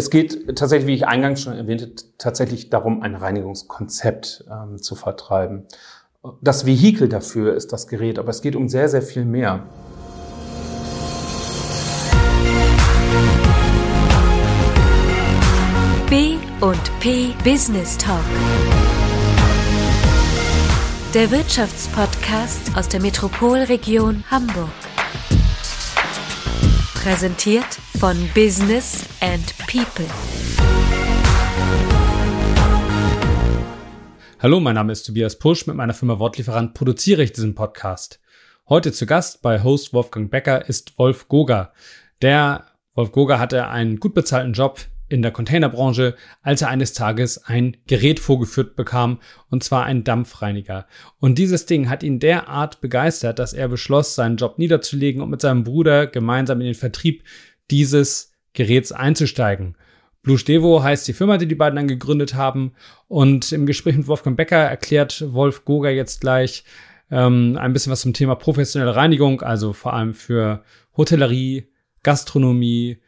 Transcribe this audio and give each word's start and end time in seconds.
Es 0.00 0.08
geht 0.08 0.56
tatsächlich, 0.56 0.86
wie 0.86 0.94
ich 0.94 1.06
eingangs 1.06 1.42
schon 1.42 1.52
erwähnte, 1.52 1.92
tatsächlich 2.16 2.70
darum, 2.70 3.02
ein 3.02 3.14
Reinigungskonzept 3.14 4.46
ähm, 4.50 4.78
zu 4.78 4.94
vertreiben. 4.94 5.66
Das 6.40 6.64
Vehikel 6.64 7.06
dafür 7.06 7.54
ist 7.54 7.70
das 7.74 7.86
Gerät, 7.86 8.18
aber 8.18 8.30
es 8.30 8.40
geht 8.40 8.56
um 8.56 8.70
sehr, 8.70 8.88
sehr 8.88 9.02
viel 9.02 9.26
mehr. 9.26 9.62
B 16.08 16.36
und 16.62 17.00
P 17.00 17.34
Business 17.44 17.98
Talk. 17.98 18.24
Der 21.12 21.30
Wirtschaftspodcast 21.30 22.74
aus 22.74 22.88
der 22.88 23.02
Metropolregion 23.02 24.24
Hamburg. 24.30 24.70
Präsentiert 27.02 27.64
von 27.98 28.14
Business 28.34 29.06
and 29.22 29.56
People. 29.66 30.04
Hallo, 34.38 34.60
mein 34.60 34.74
Name 34.74 34.92
ist 34.92 35.04
Tobias 35.04 35.38
Pusch. 35.38 35.66
Mit 35.66 35.76
meiner 35.76 35.94
Firma 35.94 36.18
Wortlieferant 36.18 36.74
produziere 36.74 37.22
ich 37.22 37.32
diesen 37.32 37.54
Podcast. 37.54 38.20
Heute 38.68 38.92
zu 38.92 39.06
Gast 39.06 39.40
bei 39.40 39.62
Host 39.62 39.94
Wolfgang 39.94 40.30
Becker 40.30 40.68
ist 40.68 40.98
Wolf 40.98 41.26
Goga. 41.28 41.72
Der 42.20 42.66
Wolf 42.94 43.12
Goga 43.12 43.38
hatte 43.38 43.68
einen 43.68 43.98
gut 43.98 44.12
bezahlten 44.12 44.52
Job 44.52 44.80
in 45.10 45.22
der 45.22 45.32
Containerbranche, 45.32 46.14
als 46.42 46.62
er 46.62 46.68
eines 46.68 46.92
Tages 46.92 47.44
ein 47.44 47.76
Gerät 47.86 48.20
vorgeführt 48.20 48.76
bekam, 48.76 49.18
und 49.50 49.64
zwar 49.64 49.84
ein 49.84 50.04
Dampfreiniger. 50.04 50.86
Und 51.18 51.36
dieses 51.36 51.66
Ding 51.66 51.90
hat 51.90 52.02
ihn 52.02 52.20
derart 52.20 52.80
begeistert, 52.80 53.38
dass 53.38 53.52
er 53.52 53.68
beschloss, 53.68 54.14
seinen 54.14 54.36
Job 54.36 54.58
niederzulegen 54.58 55.20
und 55.20 55.30
mit 55.30 55.40
seinem 55.40 55.64
Bruder 55.64 56.06
gemeinsam 56.06 56.60
in 56.60 56.66
den 56.66 56.74
Vertrieb 56.74 57.24
dieses 57.70 58.32
Geräts 58.52 58.92
einzusteigen. 58.92 59.76
Blue 60.22 60.38
Stevo 60.38 60.82
heißt 60.82 61.08
die 61.08 61.12
Firma, 61.12 61.38
die 61.38 61.46
die 61.46 61.54
beiden 61.54 61.76
dann 61.76 61.88
gegründet 61.88 62.34
haben. 62.34 62.72
Und 63.08 63.52
im 63.52 63.66
Gespräch 63.66 63.96
mit 63.96 64.06
Wolfgang 64.06 64.36
Becker 64.36 64.58
erklärt 64.58 65.24
Wolf 65.32 65.64
Goga 65.64 65.88
jetzt 65.88 66.20
gleich 66.20 66.64
ähm, 67.10 67.56
ein 67.58 67.72
bisschen 67.72 67.90
was 67.90 68.02
zum 68.02 68.12
Thema 68.12 68.34
professionelle 68.34 68.94
Reinigung, 68.94 69.42
also 69.42 69.72
vor 69.72 69.94
allem 69.94 70.14
für 70.14 70.62
Hotellerie, 70.96 71.68
Gastronomie, 72.02 72.98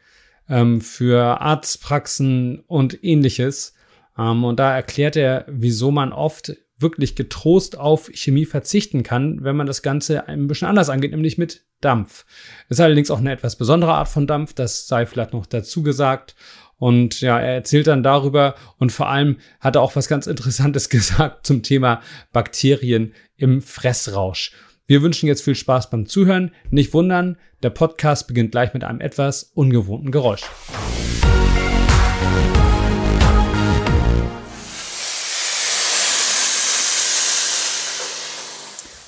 ähm, 0.52 0.82
für 0.82 1.40
Arztpraxen 1.40 2.60
und 2.66 3.02
ähnliches. 3.02 3.74
Ähm, 4.18 4.44
und 4.44 4.60
da 4.60 4.74
erklärt 4.74 5.16
er, 5.16 5.46
wieso 5.48 5.90
man 5.90 6.12
oft 6.12 6.52
wirklich 6.78 7.16
getrost 7.16 7.78
auf 7.78 8.10
Chemie 8.12 8.44
verzichten 8.44 9.02
kann, 9.02 9.42
wenn 9.44 9.56
man 9.56 9.66
das 9.66 9.82
Ganze 9.82 10.28
ein 10.28 10.48
bisschen 10.48 10.68
anders 10.68 10.90
angeht, 10.90 11.12
nämlich 11.12 11.38
mit 11.38 11.64
Dampf. 11.80 12.26
Ist 12.68 12.80
allerdings 12.80 13.10
auch 13.10 13.18
eine 13.18 13.32
etwas 13.32 13.56
besondere 13.56 13.94
Art 13.94 14.08
von 14.08 14.26
Dampf, 14.26 14.52
das 14.52 14.86
sei 14.86 15.06
vielleicht 15.06 15.32
noch 15.32 15.46
dazu 15.46 15.82
gesagt. 15.82 16.34
Und 16.76 17.20
ja, 17.20 17.38
er 17.38 17.54
erzählt 17.54 17.86
dann 17.86 18.02
darüber 18.02 18.56
und 18.78 18.90
vor 18.90 19.08
allem 19.08 19.38
hat 19.60 19.76
er 19.76 19.82
auch 19.82 19.96
was 19.96 20.08
ganz 20.08 20.26
Interessantes 20.26 20.88
gesagt 20.90 21.46
zum 21.46 21.62
Thema 21.62 22.02
Bakterien 22.32 23.14
im 23.36 23.62
Fressrausch. 23.62 24.52
Wir 24.88 25.00
wünschen 25.00 25.28
jetzt 25.28 25.44
viel 25.44 25.54
Spaß 25.54 25.90
beim 25.90 26.06
Zuhören. 26.06 26.50
Nicht 26.70 26.92
wundern, 26.92 27.36
der 27.62 27.70
Podcast 27.70 28.26
beginnt 28.26 28.50
gleich 28.50 28.74
mit 28.74 28.82
einem 28.82 29.00
etwas 29.00 29.44
ungewohnten 29.54 30.10
Geräusch. 30.10 30.42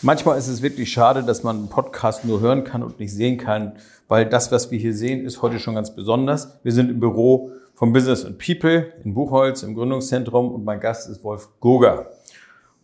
Manchmal 0.00 0.38
ist 0.38 0.46
es 0.46 0.62
wirklich 0.62 0.92
schade, 0.92 1.24
dass 1.24 1.42
man 1.42 1.56
einen 1.56 1.68
Podcast 1.68 2.24
nur 2.24 2.38
hören 2.38 2.62
kann 2.62 2.84
und 2.84 3.00
nicht 3.00 3.12
sehen 3.12 3.36
kann, 3.36 3.72
weil 4.06 4.26
das, 4.26 4.52
was 4.52 4.70
wir 4.70 4.78
hier 4.78 4.94
sehen, 4.94 5.26
ist 5.26 5.42
heute 5.42 5.58
schon 5.58 5.74
ganz 5.74 5.96
besonders. 5.96 6.60
Wir 6.62 6.70
sind 6.70 6.88
im 6.88 7.00
Büro 7.00 7.50
von 7.74 7.92
Business 7.92 8.24
and 8.24 8.38
People 8.38 8.92
in 9.02 9.14
Buchholz 9.14 9.64
im 9.64 9.74
Gründungszentrum 9.74 10.52
und 10.52 10.64
mein 10.64 10.78
Gast 10.78 11.08
ist 11.10 11.24
Wolf 11.24 11.48
Goga. 11.58 12.06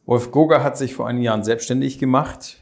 Wolf 0.06 0.32
Goga 0.32 0.64
hat 0.64 0.76
sich 0.76 0.94
vor 0.94 1.06
einigen 1.06 1.22
Jahren 1.24 1.44
selbstständig 1.44 2.00
gemacht 2.00 2.59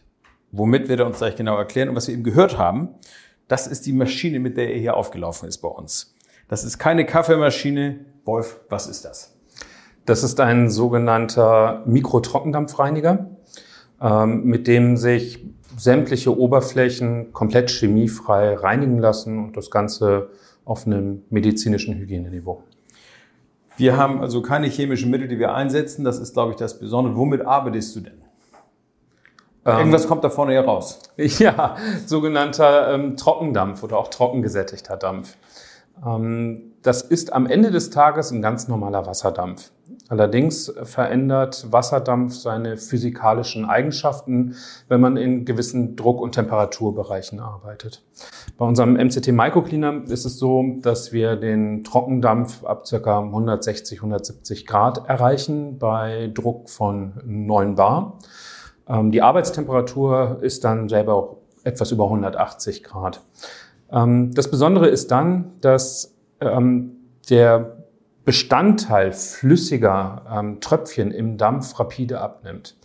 Womit 0.52 0.88
wird 0.88 1.00
er 1.00 1.06
uns 1.06 1.18
gleich 1.18 1.36
genau 1.36 1.56
erklären. 1.56 1.88
Und 1.88 1.96
was 1.96 2.08
wir 2.08 2.14
eben 2.14 2.24
gehört 2.24 2.58
haben, 2.58 2.90
das 3.48 3.66
ist 3.66 3.86
die 3.86 3.92
Maschine, 3.92 4.40
mit 4.40 4.56
der 4.56 4.72
er 4.72 4.78
hier 4.78 4.96
aufgelaufen 4.96 5.48
ist 5.48 5.58
bei 5.58 5.68
uns. 5.68 6.14
Das 6.48 6.64
ist 6.64 6.78
keine 6.78 7.04
Kaffeemaschine. 7.06 8.00
Wolf, 8.24 8.60
was 8.68 8.86
ist 8.86 9.04
das? 9.04 9.34
Das 10.04 10.22
ist 10.22 10.40
ein 10.40 10.70
sogenannter 10.70 11.82
Mikrotrockendampfreiniger, 11.86 13.30
ähm, 14.00 14.44
mit 14.44 14.66
dem 14.66 14.96
sich 14.96 15.44
sämtliche 15.76 16.36
Oberflächen 16.36 17.32
komplett 17.32 17.70
chemiefrei 17.70 18.54
reinigen 18.54 18.98
lassen 18.98 19.38
und 19.38 19.56
das 19.56 19.70
Ganze 19.70 20.30
auf 20.64 20.86
einem 20.86 21.22
medizinischen 21.30 21.94
Hygieneniveau. 21.94 22.62
Wir 23.76 23.96
haben 23.96 24.20
also 24.20 24.42
keine 24.42 24.66
chemischen 24.66 25.10
Mittel, 25.10 25.28
die 25.28 25.38
wir 25.38 25.54
einsetzen. 25.54 26.04
Das 26.04 26.18
ist, 26.18 26.34
glaube 26.34 26.52
ich, 26.52 26.56
das 26.56 26.78
Besondere. 26.78 27.16
Womit 27.16 27.42
arbeitest 27.42 27.94
du 27.94 28.00
denn? 28.00 28.27
Irgendwas 29.64 30.08
kommt 30.08 30.24
da 30.24 30.30
vorne 30.30 30.52
hier 30.52 30.64
raus. 30.64 31.00
Ja, 31.16 31.76
sogenannter 32.06 32.94
ähm, 32.94 33.16
Trockendampf 33.16 33.82
oder 33.82 33.98
auch 33.98 34.08
trockengesättigter 34.08 34.96
Dampf. 34.96 35.36
Ähm, 36.04 36.72
das 36.82 37.02
ist 37.02 37.32
am 37.32 37.46
Ende 37.46 37.70
des 37.70 37.90
Tages 37.90 38.30
ein 38.30 38.40
ganz 38.40 38.68
normaler 38.68 39.06
Wasserdampf. 39.06 39.70
Allerdings 40.08 40.72
verändert 40.84 41.66
Wasserdampf 41.70 42.34
seine 42.34 42.78
physikalischen 42.78 43.66
Eigenschaften, 43.66 44.54
wenn 44.88 45.02
man 45.02 45.18
in 45.18 45.44
gewissen 45.44 45.96
Druck- 45.96 46.22
und 46.22 46.32
Temperaturbereichen 46.32 47.40
arbeitet. 47.40 48.02
Bei 48.56 48.64
unserem 48.64 48.94
MCT 48.94 49.28
Microcleaner 49.32 50.04
ist 50.08 50.24
es 50.24 50.38
so, 50.38 50.64
dass 50.80 51.12
wir 51.12 51.36
den 51.36 51.84
Trockendampf 51.84 52.64
ab 52.64 52.84
ca. 52.88 53.18
160, 53.18 53.98
170 53.98 54.66
Grad 54.66 55.06
erreichen 55.08 55.78
bei 55.78 56.30
Druck 56.32 56.70
von 56.70 57.20
9 57.26 57.74
Bar. 57.74 58.18
Ähm, 58.88 59.10
die 59.10 59.22
Arbeitstemperatur 59.22 60.38
ist 60.40 60.64
dann 60.64 60.88
selber 60.88 61.14
auch 61.14 61.36
etwas 61.64 61.92
über 61.92 62.04
180 62.04 62.84
Grad. 62.84 63.20
Ähm, 63.90 64.34
das 64.34 64.50
Besondere 64.50 64.88
ist 64.88 65.10
dann, 65.10 65.52
dass 65.60 66.14
ähm, 66.40 66.92
der 67.30 67.76
Bestandteil 68.24 69.12
flüssiger 69.12 70.56
Tröpfchen 70.60 71.12
im 71.12 71.38
Dampf 71.38 71.80
rapide 71.80 72.20
abnimmt. 72.20 72.76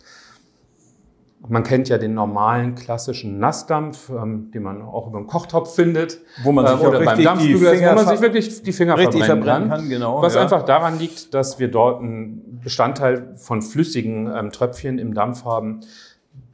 Man 1.46 1.62
kennt 1.62 1.88
ja 1.88 1.98
den 1.98 2.14
normalen 2.14 2.74
klassischen 2.74 3.38
Nassdampf, 3.38 4.10
ähm, 4.10 4.50
den 4.52 4.62
man 4.62 4.82
auch 4.82 5.08
über 5.08 5.18
dem 5.18 5.26
Kochtopf 5.26 5.74
findet. 5.74 6.18
Wo 6.42 6.52
man 6.52 6.66
sich 6.66 6.82
äh, 6.82 6.86
oder 6.86 7.00
beim 7.04 7.22
Dampfbügel, 7.22 7.80
wo 7.80 7.94
man 7.94 8.06
sich 8.06 8.20
wirklich 8.20 8.62
die 8.62 8.72
Finger 8.72 8.96
richtig 8.96 9.24
verbrennen, 9.24 9.68
kann. 9.68 9.80
kann 9.80 9.88
genau, 9.88 10.22
was 10.22 10.34
ja. 10.34 10.42
einfach 10.42 10.64
daran 10.64 10.98
liegt, 10.98 11.34
dass 11.34 11.58
wir 11.58 11.68
dort 11.68 12.00
einen 12.00 12.60
Bestandteil 12.62 13.34
von 13.36 13.60
flüssigen 13.60 14.32
ähm, 14.34 14.52
Tröpfchen 14.52 14.98
im 14.98 15.12
Dampf 15.12 15.44
haben, 15.44 15.80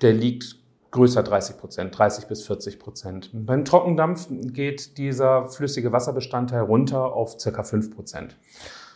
der 0.03 0.12
liegt 0.12 0.56
größer 0.91 1.22
30 1.22 1.57
Prozent, 1.59 1.97
30 1.97 2.27
bis 2.27 2.47
40 2.47 2.78
Prozent. 2.78 3.31
Beim 3.33 3.65
Trockendampf 3.65 4.28
geht 4.31 4.99
dieser 4.99 5.47
flüssige 5.47 5.93
Wasserbestandteil 5.93 6.62
runter 6.62 7.12
auf 7.12 7.39
circa 7.39 7.62
5 7.62 7.95
Prozent. 7.95 8.37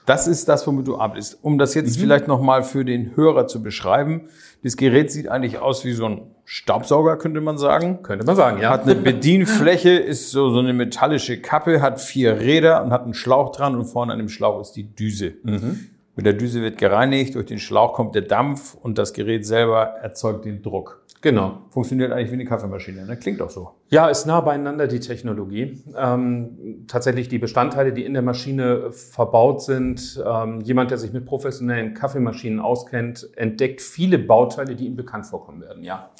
Das 0.06 0.26
ist 0.26 0.48
das, 0.48 0.66
womit 0.66 0.86
du 0.86 0.98
arbeitest. 0.98 1.38
Um 1.42 1.56
das 1.56 1.74
jetzt 1.74 1.96
mhm. 1.96 2.02
vielleicht 2.02 2.28
nochmal 2.28 2.62
für 2.62 2.84
den 2.84 3.16
Hörer 3.16 3.46
zu 3.46 3.62
beschreiben. 3.62 4.28
Das 4.62 4.76
Gerät 4.76 5.10
sieht 5.10 5.28
eigentlich 5.28 5.58
aus 5.58 5.84
wie 5.84 5.92
so 5.92 6.06
ein 6.06 6.22
Staubsauger, 6.44 7.16
könnte 7.16 7.40
man 7.40 7.56
sagen. 7.56 8.02
Könnte 8.02 8.26
man 8.26 8.36
sagen, 8.36 8.60
ja. 8.60 8.70
Hat 8.70 8.82
eine 8.82 8.94
Bedienfläche, 8.94 9.90
ist 9.90 10.30
so, 10.30 10.50
so 10.50 10.58
eine 10.58 10.74
metallische 10.74 11.40
Kappe, 11.40 11.80
hat 11.80 12.00
vier 12.00 12.38
Räder 12.40 12.84
und 12.84 12.90
hat 12.90 13.04
einen 13.04 13.14
Schlauch 13.14 13.52
dran 13.52 13.74
und 13.74 13.86
vorne 13.86 14.12
an 14.12 14.18
dem 14.18 14.28
Schlauch 14.28 14.60
ist 14.60 14.72
die 14.72 14.94
Düse. 14.94 15.34
Mhm. 15.42 15.88
Mit 16.16 16.26
der 16.26 16.34
Düse 16.34 16.60
wird 16.62 16.78
gereinigt, 16.78 17.34
durch 17.34 17.46
den 17.46 17.58
Schlauch 17.58 17.94
kommt 17.94 18.14
der 18.14 18.22
Dampf 18.22 18.74
und 18.74 18.98
das 18.98 19.14
Gerät 19.14 19.46
selber 19.46 19.94
erzeugt 20.00 20.44
den 20.44 20.62
Druck. 20.62 21.03
Genau. 21.24 21.62
Funktioniert 21.70 22.12
eigentlich 22.12 22.28
wie 22.28 22.34
eine 22.34 22.44
Kaffeemaschine, 22.44 23.06
ne? 23.06 23.16
Klingt 23.16 23.40
auch 23.40 23.48
so. 23.48 23.70
Ja, 23.88 24.08
ist 24.08 24.26
nah 24.26 24.42
beieinander 24.42 24.86
die 24.86 25.00
Technologie. 25.00 25.82
Ähm, 25.96 26.84
tatsächlich 26.86 27.30
die 27.30 27.38
Bestandteile, 27.38 27.94
die 27.94 28.04
in 28.04 28.12
der 28.12 28.20
Maschine 28.20 28.92
verbaut 28.92 29.62
sind. 29.62 30.22
Ähm, 30.22 30.60
jemand, 30.60 30.90
der 30.90 30.98
sich 30.98 31.14
mit 31.14 31.24
professionellen 31.24 31.94
Kaffeemaschinen 31.94 32.60
auskennt, 32.60 33.26
entdeckt 33.36 33.80
viele 33.80 34.18
Bauteile, 34.18 34.76
die 34.76 34.84
ihm 34.84 34.96
bekannt 34.96 35.24
vorkommen 35.24 35.62
werden, 35.62 35.82
ja. 35.82 36.10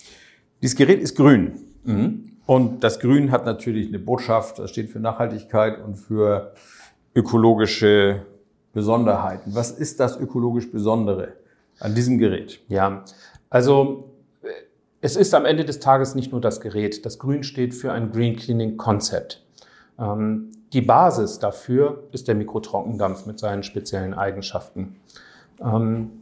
Dieses 0.63 0.75
Gerät 0.75 1.03
ist 1.03 1.17
grün. 1.17 1.53
Mhm. 1.85 2.39
Und 2.47 2.83
das 2.83 2.99
Grün 2.99 3.31
hat 3.31 3.45
natürlich 3.45 3.89
eine 3.89 3.99
Botschaft, 3.99 4.59
das 4.59 4.71
steht 4.71 4.89
für 4.89 5.01
Nachhaltigkeit 5.01 5.85
und 5.85 5.97
für 5.97 6.55
ökologische 7.15 8.23
Besonderheiten. 8.73 9.55
Was 9.55 9.71
ist 9.71 10.01
das 10.01 10.19
ökologisch 10.19 10.73
Besondere 10.73 11.35
an 11.79 11.95
diesem 11.95 12.17
Gerät? 12.17 12.61
Ja, 12.69 13.05
also 13.51 14.14
es 15.05 15.17
ist 15.17 15.35
am 15.35 15.45
Ende 15.45 15.67
des 15.67 15.81
Tages 15.81 16.15
nicht 16.15 16.33
nur 16.33 16.41
das 16.41 16.63
Gerät. 16.63 17.05
Das 17.05 17.19
Grün 17.19 17.43
steht 17.43 17.75
für 17.75 17.93
ein 17.93 18.11
Green 18.11 18.37
Cleaning 18.37 18.79
Concept. 18.79 19.45
Ähm, 19.99 20.51
die 20.73 20.81
Basis 20.81 21.39
dafür 21.39 22.05
ist 22.13 22.27
der 22.27 22.35
Mikrotrockendampf 22.35 23.27
mit 23.27 23.39
seinen 23.39 23.63
speziellen 23.65 24.15
Eigenschaften. 24.15 24.97
Ähm, 25.61 26.13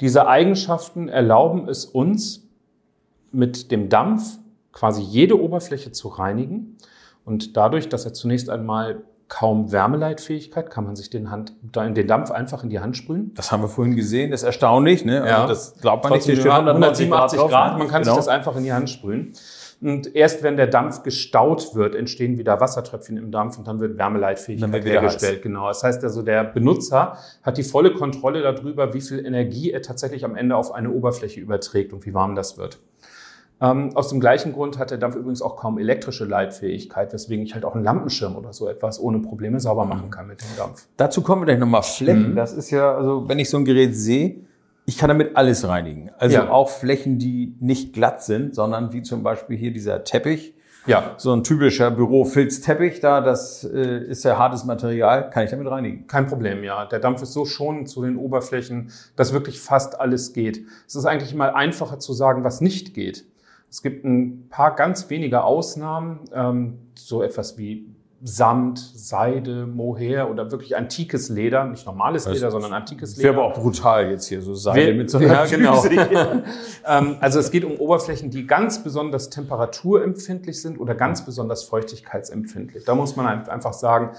diese 0.00 0.26
Eigenschaften 0.26 1.10
erlauben 1.10 1.68
es 1.68 1.84
uns, 1.84 2.48
mit 3.30 3.70
dem 3.72 3.90
Dampf 3.90 4.38
quasi 4.72 5.02
jede 5.02 5.38
Oberfläche 5.38 5.92
zu 5.92 6.08
reinigen 6.08 6.78
und 7.26 7.58
dadurch, 7.58 7.90
dass 7.90 8.06
er 8.06 8.14
zunächst 8.14 8.48
einmal 8.48 9.02
kaum 9.28 9.72
Wärmeleitfähigkeit. 9.72 10.70
Kann 10.70 10.84
man 10.84 10.96
sich 10.96 11.10
den, 11.10 11.30
Hand, 11.30 11.52
den 11.62 12.06
Dampf 12.06 12.30
einfach 12.30 12.64
in 12.64 12.70
die 12.70 12.80
Hand 12.80 12.96
sprühen? 12.96 13.32
Das 13.34 13.52
haben 13.52 13.62
wir 13.62 13.68
vorhin 13.68 13.94
gesehen. 13.94 14.30
Das 14.30 14.40
ist 14.40 14.46
erstaunlich. 14.46 15.04
Ne? 15.04 15.16
Ja. 15.16 15.42
Also 15.42 15.48
das 15.48 15.74
glaubt 15.80 16.04
man 16.04 16.14
Trotzdem 16.14 16.34
nicht. 16.34 16.40
steht 16.40 16.52
187 16.52 17.12
187 17.12 17.38
Grad. 17.38 17.50
drauf, 17.50 17.72
ne? 17.72 17.78
Man 17.78 17.88
kann 17.88 18.02
genau. 18.02 18.14
sich 18.14 18.24
das 18.24 18.28
einfach 18.28 18.56
in 18.56 18.64
die 18.64 18.72
Hand 18.72 18.90
sprühen. 18.90 19.34
Und 19.80 20.16
erst 20.16 20.42
wenn 20.42 20.56
der 20.56 20.66
Dampf 20.66 21.04
gestaut 21.04 21.74
wird, 21.74 21.94
entstehen 21.94 22.36
wieder 22.36 22.60
Wassertröpfchen 22.60 23.16
im 23.16 23.30
Dampf 23.30 23.58
und 23.58 23.68
dann 23.68 23.78
wird 23.78 23.96
Wärmeleitfähigkeit 23.96 24.62
Dann 24.62 24.72
wird 24.72 24.84
hergestellt. 24.84 25.42
Genau. 25.42 25.68
Das 25.68 25.84
heißt 25.84 26.02
also, 26.02 26.22
der 26.22 26.42
Benutzer 26.42 27.16
hat 27.42 27.58
die 27.58 27.62
volle 27.62 27.94
Kontrolle 27.94 28.42
darüber, 28.42 28.92
wie 28.92 29.00
viel 29.00 29.24
Energie 29.24 29.70
er 29.70 29.82
tatsächlich 29.82 30.24
am 30.24 30.34
Ende 30.34 30.56
auf 30.56 30.72
eine 30.72 30.90
Oberfläche 30.90 31.38
überträgt 31.40 31.92
und 31.92 32.04
wie 32.06 32.14
warm 32.14 32.34
das 32.34 32.58
wird. 32.58 32.80
Ähm, 33.60 33.90
aus 33.96 34.08
dem 34.08 34.20
gleichen 34.20 34.52
Grund 34.52 34.78
hat 34.78 34.90
der 34.92 34.98
Dampf 34.98 35.16
übrigens 35.16 35.42
auch 35.42 35.56
kaum 35.56 35.78
elektrische 35.78 36.24
Leitfähigkeit, 36.24 37.12
weswegen 37.12 37.44
ich 37.44 37.54
halt 37.54 37.64
auch 37.64 37.74
einen 37.74 37.82
Lampenschirm 37.84 38.36
oder 38.36 38.52
so 38.52 38.68
etwas 38.68 39.00
ohne 39.00 39.18
Probleme 39.18 39.58
sauber 39.58 39.84
machen 39.84 40.10
kann 40.10 40.28
mit 40.28 40.40
dem 40.40 40.56
Dampf. 40.56 40.86
Dazu 40.96 41.22
kommen 41.22 41.42
wir 41.42 41.46
gleich 41.46 41.58
nochmal 41.58 41.82
Flächen. 41.82 42.30
Mhm. 42.32 42.36
Das 42.36 42.52
ist 42.52 42.70
ja, 42.70 42.94
also 42.94 43.28
wenn 43.28 43.38
ich 43.40 43.50
so 43.50 43.56
ein 43.56 43.64
Gerät 43.64 43.96
sehe, 43.96 44.36
ich 44.86 44.96
kann 44.96 45.08
damit 45.08 45.36
alles 45.36 45.66
reinigen. 45.66 46.10
Also 46.18 46.36
Ja. 46.36 46.50
auch 46.50 46.70
Flächen, 46.70 47.18
die 47.18 47.54
nicht 47.60 47.92
glatt 47.92 48.22
sind, 48.22 48.54
sondern 48.54 48.92
wie 48.92 49.02
zum 49.02 49.22
Beispiel 49.22 49.56
hier 49.56 49.72
dieser 49.72 50.04
Teppich. 50.04 50.54
Ja, 50.86 51.14
So 51.18 51.34
ein 51.34 51.42
typischer 51.44 51.90
Bürofilzteppich 51.90 53.00
da, 53.00 53.20
das 53.20 53.62
äh, 53.64 54.04
ist 54.04 54.24
ja 54.24 54.38
hartes 54.38 54.64
Material, 54.64 55.28
kann 55.28 55.44
ich 55.44 55.50
damit 55.50 55.68
reinigen. 55.70 56.06
Kein 56.06 56.26
Problem, 56.26 56.64
ja. 56.64 56.86
Der 56.86 56.98
Dampf 57.00 57.20
ist 57.20 57.34
so 57.34 57.44
schonend 57.44 57.90
zu 57.90 58.02
den 58.02 58.16
Oberflächen, 58.16 58.90
dass 59.16 59.34
wirklich 59.34 59.60
fast 59.60 60.00
alles 60.00 60.32
geht. 60.32 60.64
Es 60.86 60.94
ist 60.94 61.04
eigentlich 61.04 61.34
mal 61.34 61.50
einfacher 61.50 61.98
zu 61.98 62.14
sagen, 62.14 62.42
was 62.44 62.60
nicht 62.62 62.94
geht. 62.94 63.26
Es 63.70 63.82
gibt 63.82 64.04
ein 64.04 64.48
paar 64.48 64.74
ganz 64.74 65.08
wenige 65.10 65.44
Ausnahmen, 65.44 66.20
ähm, 66.32 66.78
so 66.94 67.22
etwas 67.22 67.58
wie 67.58 67.86
Samt, 68.20 68.78
Seide, 68.80 69.64
Mohair 69.66 70.28
oder 70.28 70.50
wirklich 70.50 70.76
antikes 70.76 71.28
Leder, 71.28 71.64
nicht 71.66 71.86
normales 71.86 72.24
Das 72.24 72.34
Leder, 72.34 72.50
sondern 72.50 72.72
antikes 72.72 73.16
Wäre 73.16 73.28
Leder. 73.28 73.44
aber 73.44 73.52
auch 73.54 73.60
brutal 73.60 74.10
jetzt 74.10 74.26
hier, 74.26 74.42
so 74.42 74.54
Seile 74.54 74.86
Wer- 74.88 74.94
mit 74.94 75.08
so 75.08 75.18
einer 75.18 75.28
ja, 75.28 75.46
genau. 75.46 75.84
Ähm, 76.84 77.16
also 77.20 77.38
es 77.38 77.50
geht 77.52 77.64
um 77.64 77.76
Oberflächen, 77.76 78.30
die 78.30 78.44
ganz 78.46 78.82
besonders 78.82 79.30
temperaturempfindlich 79.30 80.60
sind 80.60 80.80
oder 80.80 80.94
ganz 80.96 81.24
besonders 81.24 81.62
feuchtigkeitsempfindlich. 81.64 82.84
Da 82.84 82.94
muss 82.96 83.14
man 83.14 83.26
ein- 83.26 83.48
einfach 83.48 83.72
sagen, 83.74 84.16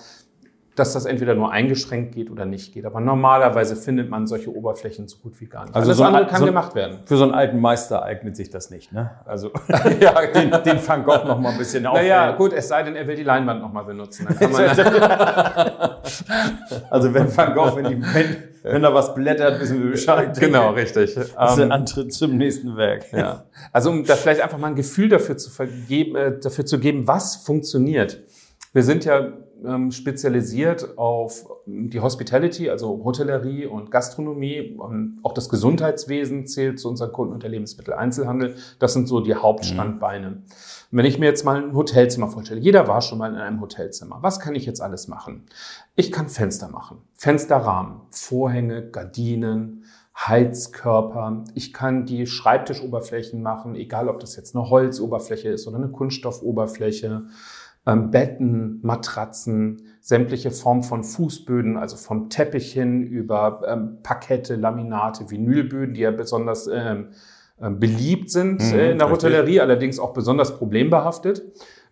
dass 0.80 0.94
das 0.94 1.06
entweder 1.06 1.36
nur 1.36 1.52
eingeschränkt 1.52 2.16
geht 2.16 2.32
oder 2.32 2.46
nicht 2.46 2.74
geht. 2.74 2.86
Aber 2.86 3.00
normalerweise 3.02 3.76
findet 3.76 4.10
man 4.10 4.26
solche 4.26 4.56
Oberflächen 4.56 5.08
so 5.08 5.18
gut 5.18 5.40
wie 5.42 5.46
gar 5.48 5.66
nicht. 5.66 5.76
Also 5.76 5.90
Alles 5.90 5.98
so 5.98 6.04
ein 6.04 6.08
andere 6.16 6.26
kann 6.28 6.38
so 6.40 6.44
ein- 6.46 6.48
gemacht 6.48 6.74
werden. 6.76 7.00
Für 7.06 7.18
so 7.18 7.24
einen 7.24 7.34
alten 7.34 7.60
Meister 7.60 8.02
eignet 8.04 8.36
sich 8.36 8.50
das 8.50 8.70
nicht, 8.72 8.92
ne? 8.94 9.12
Also 9.26 9.52
ja, 10.00 10.26
den, 10.34 10.52
den 10.64 10.88
Van 10.88 11.04
Gogh 11.04 11.26
noch 11.28 11.40
mal 11.40 11.52
ein 11.52 11.58
bisschen 11.58 11.84
naja, 11.84 12.22
aufhellen. 12.22 12.38
gut, 12.38 12.54
es 12.54 12.68
sei 12.70 12.84
denn, 12.84 12.96
er 12.96 13.06
will 13.08 13.16
die 13.16 13.24
Leinwand 13.24 13.62
nochmal 13.62 13.84
benutzen. 13.84 14.26
Dann 14.28 14.38
kann 14.40 14.52
man, 14.54 15.90
Also 16.90 17.14
wenn 17.14 17.36
Van 17.36 17.54
Gogh, 17.54 17.76
wenn, 17.76 17.86
die, 17.86 18.02
wenn, 18.14 18.36
wenn 18.64 18.82
da 18.82 18.94
was 18.94 19.14
blättert, 19.16 19.60
wissen 19.60 19.84
wir 19.84 19.92
Bescheid. 19.92 20.38
genau, 20.40 20.72
richtig. 20.72 21.16
Das 21.16 21.28
ist 21.28 21.36
der 21.58 21.66
Ähm, 21.66 21.72
Antritt 21.72 22.14
zum 22.14 22.38
nächsten 22.38 22.76
Werk. 22.78 23.12
Ja. 23.12 23.44
Also 23.72 23.90
um 23.90 24.06
da 24.06 24.16
vielleicht 24.16 24.42
einfach 24.42 24.58
mal 24.58 24.68
ein 24.68 24.76
Gefühl 24.76 25.10
dafür 25.10 25.38
zu, 25.38 25.50
vergeben, 25.50 26.16
äh, 26.16 26.40
dafür 26.40 26.66
zu 26.66 26.80
geben, 26.80 27.08
was 27.08 27.38
funktioniert. 27.38 28.22
Wir 28.74 28.84
sind 28.84 29.06
ja 29.06 29.30
ähm, 29.66 29.92
spezialisiert 29.92 30.98
auf 30.98 31.46
die 31.66 32.00
Hospitality, 32.00 32.70
also 32.70 33.02
Hotellerie 33.04 33.66
und 33.66 33.92
Gastronomie. 33.92 34.76
Und 34.78 35.20
auch 35.24 35.34
das 35.34 35.50
Gesundheitswesen 35.50 36.48
zählt 36.48 36.80
zu 36.80 36.90
unseren 36.90 37.12
Kunden 37.12 37.34
und 37.34 37.44
der 37.44 37.50
Lebensmitteleinzelhandel. 37.50 38.56
Das 38.80 38.94
sind 38.94 39.08
so 39.08 39.20
die 39.20 39.36
Hauptstandbeine. 39.36 40.28
Und 40.92 40.98
wenn 40.98 41.06
ich 41.06 41.20
mir 41.20 41.28
jetzt 41.28 41.46
mal 41.46 41.62
ein 41.62 41.74
Hotelzimmer 41.74 42.30
vorstelle, 42.30 42.60
jeder 42.60 42.88
war 42.88 43.02
schon 43.02 43.20
mal 43.20 43.32
in 43.32 43.38
einem 43.38 43.62
Hotelzimmer. 43.62 44.20
Was 44.22 44.40
kann 44.40 44.56
ich 44.56 44.66
jetzt 44.66 44.82
alles 44.82 45.08
machen? 45.08 45.46
Ich 45.96 46.12
kann 46.12 46.30
Fenster 46.30 46.70
machen, 46.70 46.98
Fensterrahmen, 47.14 48.02
Vorhänge, 48.10 48.90
Gardinen, 48.90 49.86
Heizkörper. 50.28 51.44
Ich 51.54 51.72
kann 51.72 52.06
die 52.06 52.28
Schreibtischoberflächen 52.28 53.42
machen, 53.42 53.76
egal 53.76 54.10
ob 54.10 54.20
das 54.20 54.36
jetzt 54.36 54.56
eine 54.56 54.70
Holzoberfläche 54.70 55.50
ist 55.50 55.68
oder 55.68 55.78
eine 55.78 55.90
Kunststoffoberfläche. 55.90 57.28
Ähm, 57.90 58.12
Betten, 58.12 58.80
Matratzen, 58.84 59.82
sämtliche 60.00 60.52
Formen 60.52 60.84
von 60.84 61.04
Fußböden, 61.04 61.78
also 61.78 61.98
vom 61.98 62.30
Teppich 62.30 62.72
hin 62.72 63.04
über 63.04 63.62
ähm, 63.68 63.98
Parkette, 64.04 64.56
Laminate, 64.56 65.30
Vinylböden, 65.32 65.94
die 65.94 66.02
ja 66.02 66.12
besonders 66.12 66.68
ähm, 66.68 67.10
ähm, 67.62 67.80
beliebt 67.80 68.30
sind 68.30 68.62
Mhm, 68.62 68.80
äh, 68.80 68.92
in 68.92 68.98
der 68.98 69.08
richtig. 69.10 69.26
Hotellerie, 69.26 69.60
allerdings 69.60 70.00
auch 70.00 70.14
besonders 70.14 70.58
problembehaftet. 70.58 71.44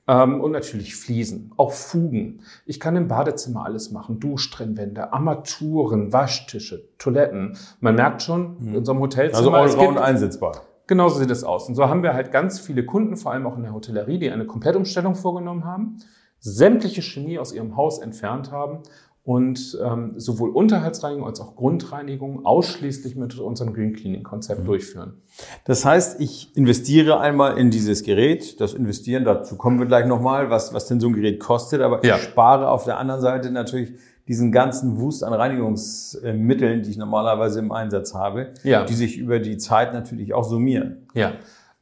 Ähm, 0.08 0.40
und 0.40 0.52
natürlich 0.52 0.96
Fliesen, 0.96 1.52
auch 1.58 1.72
Fugen. 1.72 2.42
Ich 2.66 2.80
kann 2.80 2.96
im 2.96 3.08
Badezimmer 3.10 3.66
alles 3.66 3.92
machen. 3.92 4.20
Duschtrennwände, 4.20 5.12
Armaturen, 5.12 6.14
Waschtische, 6.14 6.88
Toiletten. 6.98 7.58
Man 7.82 7.96
merkt 7.96 8.22
schon, 8.22 8.58
in 8.62 8.76
unserem 8.78 8.98
Also 9.02 9.18
Hotelzimmer, 9.18 9.66
es 9.66 9.74
allround 9.74 9.96
gibt, 9.96 10.08
einsetzbar. 10.08 10.62
Genau 10.88 11.10
so 11.10 11.20
sieht 11.20 11.32
es 11.32 11.44
aus. 11.44 11.68
Und 11.68 11.76
so 11.76 11.88
haben 11.90 12.02
wir 12.04 12.14
halt 12.14 12.32
ganz 12.32 12.60
viele 12.60 12.86
Kunden, 12.86 13.18
vor 13.18 13.34
allem 13.34 13.46
auch 13.46 13.58
in 13.58 13.64
der 13.64 13.74
Hotellerie, 13.74 14.20
die 14.20 14.32
eine 14.32 14.46
Komplettumstellung 14.46 15.16
vorgenommen 15.16 15.66
haben, 15.66 15.98
sämtliche 16.40 17.02
Chemie 17.02 17.40
aus 17.40 17.52
ihrem 17.54 17.76
Haus 17.76 18.00
entfernt 18.00 18.52
haben 18.52 18.80
und 19.24 19.78
ähm, 19.84 20.14
sowohl 20.16 20.52
Unterhaltsreinigung 20.52 21.26
als 21.28 21.42
auch 21.42 21.58
Grundreinigung 21.58 22.46
ausschließlich 22.46 23.18
mit 23.18 23.38
unserem 23.38 23.74
Green 23.74 23.92
Cleaning 23.94 24.24
Konzept 24.24 24.66
durchführen. 24.66 25.22
Das 25.66 25.84
heißt, 25.84 26.22
ich 26.22 26.56
investiere 26.56 27.20
einmal 27.20 27.58
in 27.58 27.70
dieses 27.70 28.04
Gerät. 28.04 28.62
Das 28.62 28.74
Investieren, 28.74 29.26
dazu 29.26 29.58
kommen 29.58 29.80
wir 29.80 29.86
gleich 29.86 30.06
nochmal, 30.06 30.50
was, 30.50 30.74
was 30.74 30.86
denn 30.88 31.02
so 31.02 31.08
ein 31.08 31.14
Gerät 31.14 31.42
kostet. 31.42 31.82
Aber 31.82 32.06
Ja. 32.06 32.16
ich 32.16 32.22
spare 32.24 32.70
auf 32.72 32.86
der 32.86 33.00
anderen 33.00 33.20
Seite 33.20 33.52
natürlich 33.52 33.92
diesen 34.28 34.52
ganzen 34.52 35.00
Wust 35.00 35.24
an 35.24 35.34
Reinigungsmitteln, 35.34 36.84
die 36.84 36.92
ich 36.92 36.98
normalerweise 36.98 37.60
im 37.60 37.72
Einsatz 37.72 38.14
habe, 38.14 38.54
Ja. 38.64 38.84
die 38.84 38.94
sich 38.94 39.18
über 39.18 39.40
die 39.40 39.58
Zeit 39.58 39.94
natürlich 39.94 40.34
auch 40.34 40.44
summieren. 40.44 41.08
Ja. 41.14 41.34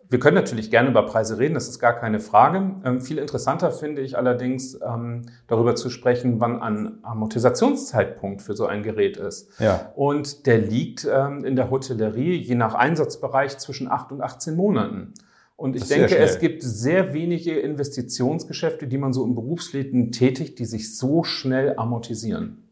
Wir 0.08 0.20
können 0.20 0.36
natürlich 0.36 0.70
gerne 0.70 0.90
über 0.90 1.04
Preise 1.08 1.40
reden, 1.40 1.56
das 1.56 1.68
ist 1.68 1.80
gar 1.80 1.94
keine 1.94 2.20
Frage. 2.20 2.76
Ähm, 2.86 3.02
viel 3.02 3.18
interessanter 3.18 3.72
finde 3.72 4.02
ich 4.02 4.16
allerdings, 4.16 4.80
ähm, 4.86 5.24
darüber 5.48 5.74
zu 5.76 5.90
sprechen, 5.90 6.40
wann 6.40 6.62
ein 6.62 7.00
Amortisationszeitpunkt 7.02 8.44
für 8.44 8.54
so 8.56 8.68
ein 8.68 8.84
Gerät 8.84 9.18
ist. 9.18 9.50
Ja. 9.60 9.92
Und 9.96 10.46
der 10.46 10.60
liegt 10.60 11.08
ähm, 11.12 11.44
in 11.44 11.56
der 11.56 11.72
Hotellerie 11.72 12.36
je 12.38 12.54
nach 12.54 12.76
Einsatzbereich 12.76 13.58
zwischen 13.58 13.90
8 13.90 14.12
und 14.12 14.22
18 14.22 14.56
Monaten. 14.56 15.14
Und 15.58 15.76
ich 15.76 15.88
denke, 15.88 16.18
es 16.18 16.40
gibt 16.40 16.64
sehr 16.64 17.14
wenige 17.14 17.58
Investitionsgeschäfte, 17.58 18.88
die 18.88 18.98
man 18.98 19.14
so 19.14 19.24
im 19.24 19.36
Berufsleben 19.36 20.12
tätigt, 20.12 20.60
die 20.60 20.66
sich 20.66 20.98
so 20.98 21.24
schnell 21.24 21.76
amortisieren. 21.78 22.68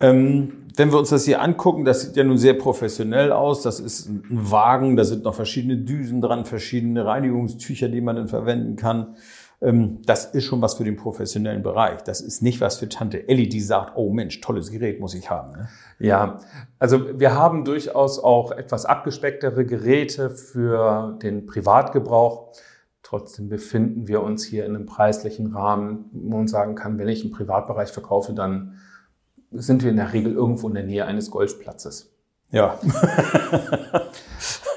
Ähm, 0.00 0.52
wenn 0.76 0.90
wir 0.90 0.98
uns 0.98 1.10
das 1.10 1.26
hier 1.26 1.42
angucken, 1.42 1.84
das 1.84 2.02
sieht 2.02 2.16
ja 2.16 2.24
nun 2.24 2.38
sehr 2.38 2.54
professionell 2.54 3.32
aus. 3.32 3.62
Das 3.62 3.78
ist 3.80 4.08
ein 4.08 4.24
Wagen, 4.30 4.96
da 4.96 5.04
sind 5.04 5.24
noch 5.24 5.34
verschiedene 5.34 5.76
Düsen 5.76 6.20
dran, 6.20 6.46
verschiedene 6.46 7.04
Reinigungstücher, 7.04 7.88
die 7.88 8.00
man 8.00 8.16
dann 8.16 8.28
verwenden 8.28 8.76
kann. 8.76 9.14
Ähm, 9.62 10.00
das 10.06 10.26
ist 10.26 10.44
schon 10.44 10.62
was 10.62 10.74
für 10.74 10.84
den 10.84 10.96
professionellen 10.96 11.62
Bereich. 11.62 12.02
Das 12.02 12.20
ist 12.20 12.42
nicht 12.42 12.60
was 12.60 12.78
für 12.78 12.88
Tante 12.88 13.28
Elli, 13.28 13.48
die 13.48 13.60
sagt, 13.60 13.92
oh 13.96 14.10
Mensch, 14.10 14.40
tolles 14.40 14.70
Gerät 14.70 15.00
muss 15.00 15.14
ich 15.14 15.30
haben. 15.30 15.52
Ne? 15.52 15.68
Ja, 15.98 16.40
also 16.78 17.18
wir 17.18 17.34
haben 17.34 17.64
durchaus 17.64 18.18
auch 18.18 18.52
etwas 18.52 18.86
abgespecktere 18.86 19.66
Geräte 19.66 20.30
für 20.30 21.18
den 21.22 21.46
Privatgebrauch. 21.46 22.52
Trotzdem 23.02 23.48
befinden 23.48 24.08
wir 24.08 24.22
uns 24.22 24.44
hier 24.44 24.64
in 24.64 24.74
einem 24.74 24.86
preislichen 24.86 25.54
Rahmen, 25.54 26.06
wo 26.12 26.38
man 26.38 26.48
sagen 26.48 26.74
kann, 26.74 26.98
wenn 26.98 27.08
ich 27.08 27.24
im 27.24 27.30
Privatbereich 27.30 27.90
verkaufe, 27.90 28.32
dann 28.32 28.78
sind 29.52 29.82
wir 29.82 29.90
in 29.90 29.96
der 29.96 30.12
Regel 30.12 30.32
irgendwo 30.32 30.68
in 30.68 30.74
der 30.74 30.84
Nähe 30.84 31.04
eines 31.04 31.30
Golfplatzes. 31.30 32.14
Ja, 32.50 32.78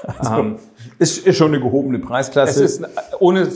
Ähm, 0.30 0.58
ist, 0.98 1.26
ist 1.26 1.36
schon 1.36 1.48
eine 1.48 1.60
gehobene 1.60 1.98
es 1.98 2.04
Preisklasse. 2.04 2.64
ist 2.64 2.84
ohne, 3.18 3.48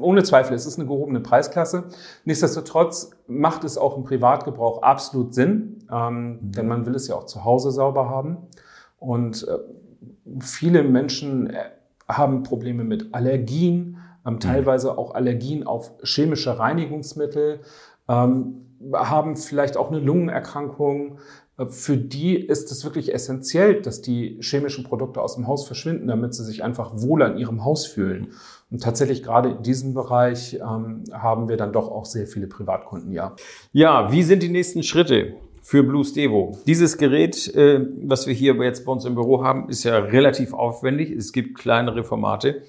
ohne 0.00 0.22
Zweifel, 0.22 0.54
es 0.54 0.66
ist 0.66 0.78
eine 0.78 0.86
gehobene 0.86 1.20
Preisklasse. 1.20 1.84
Nichtsdestotrotz 2.24 3.10
macht 3.26 3.64
es 3.64 3.78
auch 3.78 3.96
im 3.96 4.04
Privatgebrauch 4.04 4.82
absolut 4.82 5.34
Sinn, 5.34 5.86
ähm, 5.90 6.38
denn 6.40 6.66
man 6.66 6.86
will 6.86 6.94
es 6.94 7.08
ja 7.08 7.14
auch 7.14 7.26
zu 7.26 7.44
Hause 7.44 7.70
sauber 7.70 8.08
haben. 8.08 8.38
Und 8.98 9.46
äh, 9.46 9.58
viele 10.40 10.82
Menschen 10.82 11.50
äh, 11.50 11.56
haben 12.08 12.42
Probleme 12.42 12.84
mit 12.84 13.14
Allergien, 13.14 13.98
ähm, 14.26 14.40
teilweise 14.40 14.96
auch 14.98 15.14
Allergien 15.14 15.66
auf 15.66 15.92
chemische 16.02 16.58
Reinigungsmittel, 16.58 17.60
ähm, 18.08 18.60
haben 18.92 19.36
vielleicht 19.36 19.76
auch 19.76 19.90
eine 19.90 20.00
Lungenerkrankung. 20.00 21.18
Äh, 21.58 21.66
Für 21.66 21.96
die 21.96 22.36
ist 22.36 22.70
es 22.70 22.84
wirklich 22.84 23.12
essentiell, 23.12 23.80
dass 23.80 24.02
die 24.02 24.38
chemischen 24.40 24.84
Produkte 24.84 25.20
aus 25.20 25.36
dem 25.36 25.46
Haus 25.46 25.66
verschwinden, 25.66 26.06
damit 26.08 26.34
sie 26.34 26.44
sich 26.44 26.62
einfach 26.62 26.92
wohler 26.94 27.32
in 27.32 27.38
ihrem 27.38 27.64
Haus 27.64 27.86
fühlen. 27.86 28.32
Und 28.70 28.82
tatsächlich 28.82 29.22
gerade 29.22 29.50
in 29.50 29.62
diesem 29.62 29.94
Bereich 29.94 30.54
ähm, 30.54 31.04
haben 31.12 31.48
wir 31.48 31.56
dann 31.56 31.72
doch 31.72 31.90
auch 31.90 32.06
sehr 32.06 32.26
viele 32.26 32.46
Privatkunden, 32.46 33.12
ja. 33.12 33.36
Ja, 33.72 34.10
wie 34.10 34.22
sind 34.22 34.42
die 34.42 34.48
nächsten 34.48 34.82
Schritte 34.82 35.34
für 35.62 35.82
Blue 35.82 36.04
Stevo? 36.04 36.58
Dieses 36.66 36.98
Gerät, 36.98 37.54
äh, 37.54 37.86
was 38.02 38.26
wir 38.26 38.34
hier 38.34 38.54
jetzt 38.56 38.84
bei 38.84 38.92
uns 38.92 39.04
im 39.04 39.14
Büro 39.14 39.44
haben, 39.44 39.68
ist 39.68 39.84
ja 39.84 39.98
relativ 39.98 40.52
aufwendig. 40.52 41.10
Es 41.10 41.32
gibt 41.32 41.56
kleinere 41.56 42.04
Formate. 42.04 42.62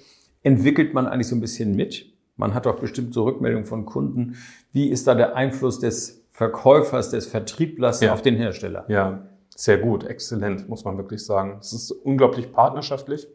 Entwickelt 0.44 0.94
man 0.94 1.08
eigentlich 1.08 1.28
so 1.28 1.36
ein 1.36 1.42
bisschen 1.42 1.76
mit? 1.76 2.14
Man 2.38 2.54
hat 2.54 2.66
doch 2.66 2.80
bestimmt 2.80 3.14
so 3.14 3.24
Rückmeldungen 3.24 3.66
von 3.66 3.86
Kunden. 3.86 4.36
Wie 4.74 4.90
ist 4.90 5.08
da 5.08 5.16
der 5.16 5.36
Einfluss 5.36 5.80
des 5.80 6.25
Verkäufers, 6.36 7.12
des 7.12 7.28
Vertrieblers 7.28 8.02
ja. 8.02 8.12
auf 8.12 8.22
den 8.22 8.36
Hersteller? 8.36 8.84
Ja, 8.90 9.22
sehr 9.56 9.78
gut, 9.78 10.04
exzellent, 10.04 10.68
muss 10.68 10.84
man 10.84 10.98
wirklich 10.98 11.26
sagen. 11.26 11.60
Es 11.62 11.72
ist 11.72 11.92
unglaublich 11.92 12.52
partnerschaftlich. 12.52 13.30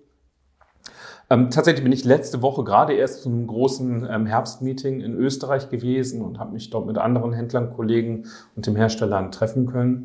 Ähm, 1.31 1.49
tatsächlich 1.49 1.83
bin 1.83 1.93
ich 1.95 2.05
letzte 2.05 2.43
Woche 2.43 2.63
gerade 2.63 2.93
erst 2.93 3.23
zu 3.23 3.31
einem 3.31 3.47
großen 3.47 4.07
ähm, 4.07 4.27
Herbstmeeting 4.27 5.01
in 5.01 5.15
Österreich 5.15 5.71
gewesen 5.71 6.21
und 6.21 6.39
habe 6.39 6.53
mich 6.53 6.69
dort 6.69 6.87
mit 6.87 6.99
anderen 6.99 7.33
Händlern, 7.33 7.73
Kollegen 7.73 8.27
und 8.55 8.67
dem 8.67 8.77
Hersteller 8.77 9.31
treffen 9.31 9.65
können. 9.65 10.05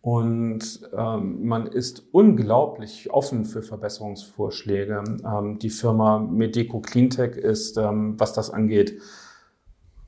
Und 0.00 0.88
ähm, 0.96 1.44
man 1.48 1.66
ist 1.66 2.04
unglaublich 2.12 3.10
offen 3.10 3.44
für 3.44 3.62
Verbesserungsvorschläge. 3.62 5.02
Ähm, 5.24 5.58
die 5.58 5.70
Firma 5.70 6.20
Medeco 6.20 6.78
Cleantech 6.78 7.36
ist, 7.36 7.76
ähm, 7.76 8.14
was 8.20 8.34
das 8.34 8.50
angeht, 8.50 9.00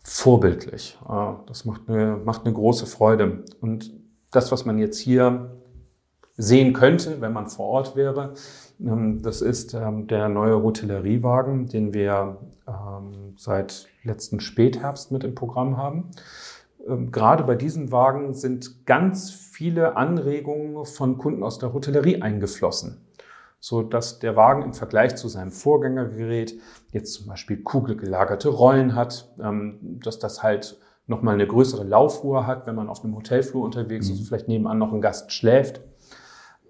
vorbildlich. 0.08 0.98
Das 1.46 1.64
macht 1.64 1.88
eine, 1.88 2.16
macht 2.16 2.44
eine 2.44 2.54
große 2.54 2.86
Freude. 2.86 3.44
Und 3.60 3.92
das, 4.30 4.50
was 4.50 4.64
man 4.64 4.78
jetzt 4.78 4.98
hier 4.98 5.50
sehen 6.36 6.72
könnte, 6.72 7.20
wenn 7.20 7.32
man 7.32 7.48
vor 7.48 7.66
Ort 7.66 7.96
wäre, 7.96 8.34
ähm, 8.80 9.22
das 9.22 9.42
ist 9.42 9.74
ähm, 9.74 10.06
der 10.06 10.28
neue 10.28 10.62
Hotelleriewagen, 10.62 11.66
den 11.66 11.92
wir 11.92 12.38
ähm, 12.66 13.34
seit 13.36 13.88
letzten 14.02 14.40
Spätherbst 14.40 15.12
mit 15.12 15.24
im 15.24 15.34
Programm 15.34 15.76
haben. 15.76 16.10
Gerade 17.10 17.44
bei 17.44 17.54
diesem 17.54 17.92
Wagen 17.92 18.32
sind 18.32 18.86
ganz 18.86 19.30
viele 19.30 19.96
Anregungen 19.98 20.86
von 20.86 21.18
Kunden 21.18 21.42
aus 21.42 21.58
der 21.58 21.74
Hotellerie 21.74 22.22
eingeflossen, 22.22 23.02
so 23.60 23.82
dass 23.82 24.18
der 24.18 24.36
Wagen 24.36 24.62
im 24.62 24.74
Vergleich 24.74 25.16
zu 25.16 25.28
seinem 25.28 25.50
Vorgängergerät 25.50 26.54
jetzt 26.92 27.14
zum 27.14 27.26
Beispiel 27.26 27.62
kugelgelagerte 27.62 28.48
Rollen 28.48 28.94
hat, 28.94 29.32
ähm, 29.42 29.98
dass 30.02 30.18
das 30.18 30.42
halt 30.42 30.78
nochmal 31.06 31.34
eine 31.34 31.46
größere 31.46 31.84
Laufruhe 31.84 32.46
hat, 32.46 32.66
wenn 32.66 32.74
man 32.74 32.88
auf 32.88 33.02
einem 33.02 33.16
Hotelflur 33.16 33.64
unterwegs 33.64 34.06
ist 34.06 34.14
mhm. 34.14 34.18
und 34.18 34.26
vielleicht 34.26 34.48
nebenan 34.48 34.78
noch 34.78 34.92
ein 34.92 35.00
Gast 35.00 35.32
schläft. 35.32 35.80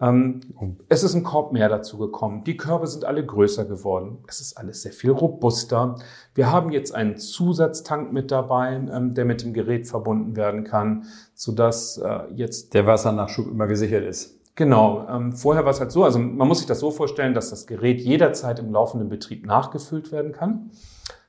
Ähm, 0.01 0.41
es 0.89 1.03
ist 1.03 1.15
ein 1.15 1.25
Korb 1.25 1.53
mehr 1.53 1.69
dazu 1.69 1.99
gekommen. 1.99 2.45
Die 2.45 2.57
Körbe 2.57 2.87
sind 2.87 3.05
alle 3.05 3.25
größer 3.25 3.65
geworden. 3.65 4.19
Es 4.29 4.41
ist 4.41 4.57
alles 4.57 4.83
sehr 4.83 4.93
viel 4.93 5.11
robuster. 5.11 5.97
Wir 6.35 6.53
haben 6.53 6.71
jetzt 6.71 6.95
einen 6.95 7.17
Zusatztank 7.17 8.13
mit 8.13 8.31
dabei, 8.31 8.75
ähm, 8.75 9.15
der 9.15 9.25
mit 9.25 9.43
dem 9.43 9.53
Gerät 9.53 9.89
verbunden 9.89 10.37
werden 10.37 10.63
kann, 10.63 11.07
sodass 11.35 11.99
äh, 11.99 12.21
jetzt 12.33 12.75
der 12.75 12.87
Wassernachschub 12.87 13.49
immer 13.49 13.67
gesichert 13.67 14.05
ist. 14.05 14.38
Genau. 14.59 15.07
Ähm, 15.09 15.33
vorher 15.35 15.65
war 15.65 15.71
es 15.71 15.79
halt 15.79 15.93
so, 15.93 16.03
also 16.03 16.19
man 16.19 16.49
muss 16.49 16.59
sich 16.59 16.67
das 16.67 16.81
so 16.81 16.91
vorstellen, 16.91 17.33
dass 17.33 17.51
das 17.51 17.69
Gerät 17.69 18.01
jederzeit 18.01 18.59
im 18.59 18.73
laufenden 18.73 19.09
Betrieb 19.09 19.47
nachgefüllt 19.47 20.11
werden 20.11 20.33
kann. 20.33 20.73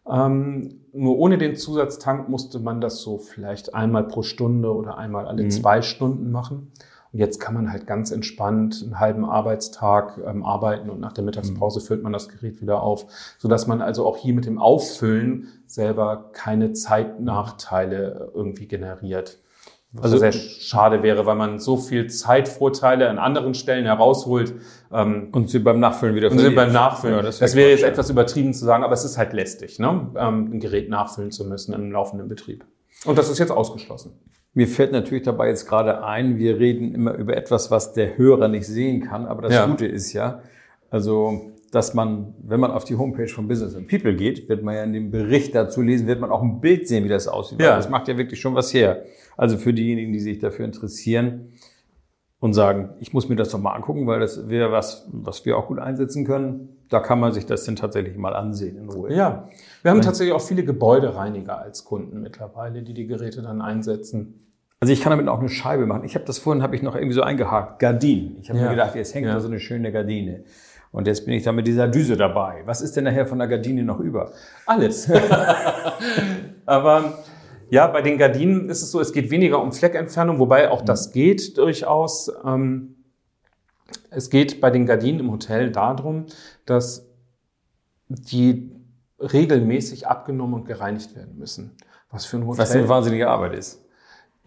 Ähm, 0.09 0.79
nur 0.93 1.19
ohne 1.19 1.37
den 1.37 1.55
Zusatztank 1.55 2.27
musste 2.27 2.57
man 2.57 2.81
das 2.81 3.01
so 3.01 3.19
vielleicht 3.19 3.75
einmal 3.75 4.07
pro 4.07 4.23
Stunde 4.23 4.73
oder 4.73 4.97
einmal 4.97 5.27
alle 5.27 5.43
mhm. 5.43 5.51
zwei 5.51 5.83
Stunden 5.83 6.31
machen. 6.31 6.71
Und 7.13 7.19
jetzt 7.19 7.39
kann 7.39 7.53
man 7.53 7.71
halt 7.71 7.85
ganz 7.85 8.09
entspannt 8.09 8.81
einen 8.83 8.99
halben 8.99 9.23
Arbeitstag 9.25 10.19
ähm, 10.25 10.43
arbeiten 10.43 10.89
und 10.89 10.99
nach 10.99 11.13
der 11.13 11.23
Mittagspause 11.23 11.81
mhm. 11.81 11.83
füllt 11.83 12.01
man 12.01 12.13
das 12.13 12.29
Gerät 12.29 12.63
wieder 12.63 12.81
auf, 12.81 13.05
sodass 13.37 13.67
man 13.67 13.83
also 13.83 14.07
auch 14.07 14.17
hier 14.17 14.33
mit 14.33 14.47
dem 14.47 14.57
Auffüllen 14.57 15.49
selber 15.67 16.31
keine 16.33 16.73
Zeitnachteile 16.73 18.31
irgendwie 18.33 18.67
generiert. 18.67 19.37
Was 19.91 20.05
also 20.05 20.19
sehr 20.19 20.31
schade 20.31 21.01
wäre, 21.01 21.25
weil 21.25 21.35
man 21.35 21.57
so 21.57 21.75
viel 21.75 22.07
Zeitvorteile 22.07 23.09
an 23.09 23.17
anderen 23.17 23.55
Stellen 23.55 23.85
herausholt. 23.85 24.53
Ähm, 24.91 25.29
und 25.31 25.49
sie 25.49 25.59
beim 25.59 25.79
Nachfüllen 25.79 26.15
wieder 26.15 26.29
Und 26.29 26.37
sie 26.37 26.51
beim 26.51 26.71
Nachfüllen. 26.71 27.15
Ja, 27.15 27.21
das, 27.23 27.39
das 27.39 27.55
wäre 27.55 27.71
jetzt 27.71 27.83
etwas 27.83 28.09
übertrieben 28.09 28.53
zu 28.53 28.65
sagen, 28.65 28.83
aber 28.83 28.93
es 28.93 29.03
ist 29.03 29.17
halt 29.17 29.33
lästig, 29.33 29.79
ne? 29.79 30.11
ähm, 30.15 30.51
ein 30.53 30.59
Gerät 30.59 30.89
nachfüllen 30.89 31.31
zu 31.31 31.43
müssen 31.45 31.73
im 31.73 31.91
laufenden 31.91 32.27
Betrieb. 32.27 32.65
Und 33.05 33.17
das 33.17 33.29
ist 33.29 33.39
jetzt 33.39 33.51
ausgeschlossen. 33.51 34.13
Mir 34.53 34.67
fällt 34.67 34.91
natürlich 34.91 35.23
dabei 35.23 35.47
jetzt 35.47 35.67
gerade 35.67 36.03
ein, 36.03 36.37
wir 36.37 36.59
reden 36.59 36.93
immer 36.93 37.13
über 37.13 37.35
etwas, 37.35 37.71
was 37.71 37.93
der 37.93 38.17
Hörer 38.17 38.47
nicht 38.47 38.67
sehen 38.67 39.01
kann, 39.01 39.25
aber 39.25 39.43
das 39.43 39.53
ja. 39.53 39.65
Gute 39.65 39.87
ist 39.87 40.13
ja, 40.13 40.41
also 40.91 41.51
dass 41.71 41.93
man, 41.93 42.33
wenn 42.41 42.59
man 42.59 42.71
auf 42.71 42.83
die 42.83 42.95
Homepage 42.95 43.27
von 43.27 43.47
Business 43.47 43.75
and 43.75 43.87
People 43.87 44.15
geht, 44.15 44.49
wird 44.49 44.63
man 44.63 44.75
ja 44.75 44.83
in 44.83 44.93
dem 44.93 45.11
Bericht 45.11 45.53
dazu 45.55 45.81
lesen, 45.81 46.07
wird 46.07 46.19
man 46.19 46.31
auch 46.31 46.41
ein 46.41 46.61
Bild 46.61 46.87
sehen, 46.87 47.03
wie 47.03 47.09
das 47.09 47.27
aussieht. 47.27 47.61
Ja. 47.61 47.75
Das 47.75 47.89
macht 47.89 48.07
ja 48.07 48.17
wirklich 48.17 48.39
schon 48.39 48.55
was 48.55 48.73
her. 48.73 49.03
Also 49.37 49.57
für 49.57 49.73
diejenigen, 49.73 50.11
die 50.11 50.19
sich 50.19 50.39
dafür 50.39 50.65
interessieren 50.65 51.49
und 52.39 52.53
sagen, 52.53 52.91
ich 52.99 53.13
muss 53.13 53.29
mir 53.29 53.35
das 53.35 53.49
doch 53.49 53.59
mal 53.59 53.73
angucken, 53.73 54.07
weil 54.07 54.19
das 54.19 54.49
wäre 54.49 54.71
was, 54.71 55.07
was 55.11 55.45
wir 55.45 55.57
auch 55.57 55.67
gut 55.67 55.79
einsetzen 55.79 56.25
können. 56.25 56.77
Da 56.89 56.99
kann 56.99 57.19
man 57.19 57.33
sich 57.33 57.45
das 57.45 57.65
denn 57.65 57.75
tatsächlich 57.75 58.17
mal 58.17 58.33
ansehen 58.35 58.77
in 58.77 58.89
Ruhe. 58.89 59.13
Ja, 59.13 59.47
wir 59.81 59.91
haben 59.91 60.01
tatsächlich 60.01 60.33
auch 60.33 60.41
viele 60.41 60.63
Gebäudereiniger 60.63 61.59
als 61.59 61.83
Kunden 61.83 62.21
mittlerweile, 62.21 62.81
die 62.81 62.93
die 62.93 63.05
Geräte 63.05 63.41
dann 63.41 63.61
einsetzen. 63.61 64.45
Also 64.79 64.93
ich 64.93 65.01
kann 65.01 65.11
damit 65.11 65.27
auch 65.27 65.39
eine 65.39 65.49
Scheibe 65.49 65.85
machen. 65.85 66.05
Ich 66.05 66.15
habe 66.15 66.25
das 66.25 66.39
vorhin, 66.39 66.63
habe 66.63 66.75
ich 66.75 66.81
noch 66.81 66.95
irgendwie 66.95 67.13
so 67.13 67.21
eingehakt, 67.21 67.79
Gardinen. 67.79 68.37
Ich 68.41 68.49
habe 68.49 68.59
ja. 68.59 68.65
mir 68.65 68.71
gedacht, 68.71 68.95
jetzt 68.95 69.13
hängt 69.13 69.27
ja. 69.27 69.33
da 69.33 69.39
so 69.41 69.49
eine 69.49 69.59
schöne 69.59 69.91
Gardine. 69.91 70.45
Und 70.91 71.07
jetzt 71.07 71.25
bin 71.25 71.35
ich 71.35 71.43
da 71.43 71.51
mit 71.51 71.67
dieser 71.67 71.87
Düse 71.87 72.17
dabei. 72.17 72.63
Was 72.65 72.81
ist 72.81 72.95
denn 72.95 73.03
nachher 73.03 73.25
von 73.25 73.37
der 73.37 73.47
Gardine 73.47 73.83
noch 73.83 73.99
über? 73.99 74.31
Alles. 74.65 75.09
Aber 76.65 77.19
ja, 77.69 77.87
bei 77.87 78.01
den 78.01 78.17
Gardinen 78.17 78.69
ist 78.69 78.81
es 78.81 78.91
so, 78.91 78.99
es 78.99 79.13
geht 79.13 79.29
weniger 79.29 79.61
um 79.61 79.71
Fleckentfernung, 79.71 80.39
wobei 80.39 80.71
auch 80.71 80.81
das 80.81 81.09
mhm. 81.09 81.13
geht 81.13 81.57
durchaus. 81.57 82.31
Ähm, 82.43 82.95
es 84.09 84.29
geht 84.29 84.61
bei 84.61 84.71
den 84.71 84.85
Gardinen 84.85 85.19
im 85.19 85.31
Hotel 85.31 85.71
darum, 85.71 86.25
dass 86.65 87.07
die 88.07 88.71
regelmäßig 89.19 90.07
abgenommen 90.07 90.55
und 90.55 90.65
gereinigt 90.65 91.15
werden 91.15 91.37
müssen. 91.37 91.75
Was 92.09 92.25
für 92.25 92.37
ein 92.37 92.47
Hotel. 92.47 92.59
Was 92.59 92.71
eine 92.71 92.89
wahnsinnige 92.89 93.29
Arbeit 93.29 93.53
ist. 93.53 93.85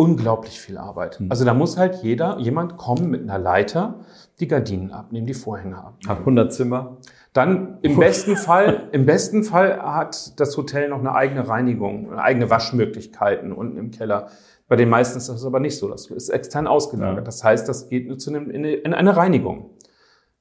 Unglaublich 0.03 0.61
viel 0.61 0.79
Arbeit. 0.79 1.21
Mhm. 1.21 1.31
Also 1.31 1.45
da 1.45 1.55
muss 1.55 1.77
halt 1.77 2.03
jeder, 2.03 2.39
jemand 2.39 2.77
kommen 2.77 3.09
mit 3.09 3.23
einer 3.23 3.39
Leiter, 3.39 4.01
die 4.41 4.49
Gardinen 4.49 4.91
abnehmen, 4.91 5.27
die 5.29 5.35
Vorhänge 5.35 5.79
abnehmen. 5.79 6.09
Hat 6.09 6.19
100 6.19 6.53
Zimmer. 6.53 6.97
Dann 7.33 7.79
im 7.83 7.99
besten 7.99 8.37
Fall, 8.37 8.89
im 8.93 9.07
besten 9.07 9.45
Fall 9.45 9.81
hat 9.81 10.39
das 10.41 10.57
Hotel 10.57 10.89
noch 10.89 10.99
eine 10.99 11.15
eigene 11.15 11.49
Reinigung, 11.49 12.13
eigene 12.13 12.51
Waschmöglichkeiten 12.51 13.53
unten 13.53 13.79
im 13.79 13.91
Keller. 13.91 14.27
Bei 14.69 14.77
den 14.77 14.89
meisten 14.89 15.19
ist 15.19 15.29
das 15.29 15.45
aber 15.45 15.61
nicht 15.61 15.79
so. 15.79 15.89
Das 15.89 16.07
ist 16.07 16.29
extern 16.31 16.67
ausgelagert. 16.67 17.19
Ja. 17.19 17.25
Das 17.25 17.45
heißt, 17.45 17.69
das 17.69 17.89
geht 17.89 18.09
nur 18.09 18.19
zu 18.19 18.31
einem, 18.31 18.51
in 18.51 18.93
eine 18.95 19.17
Reinigung. 19.17 19.71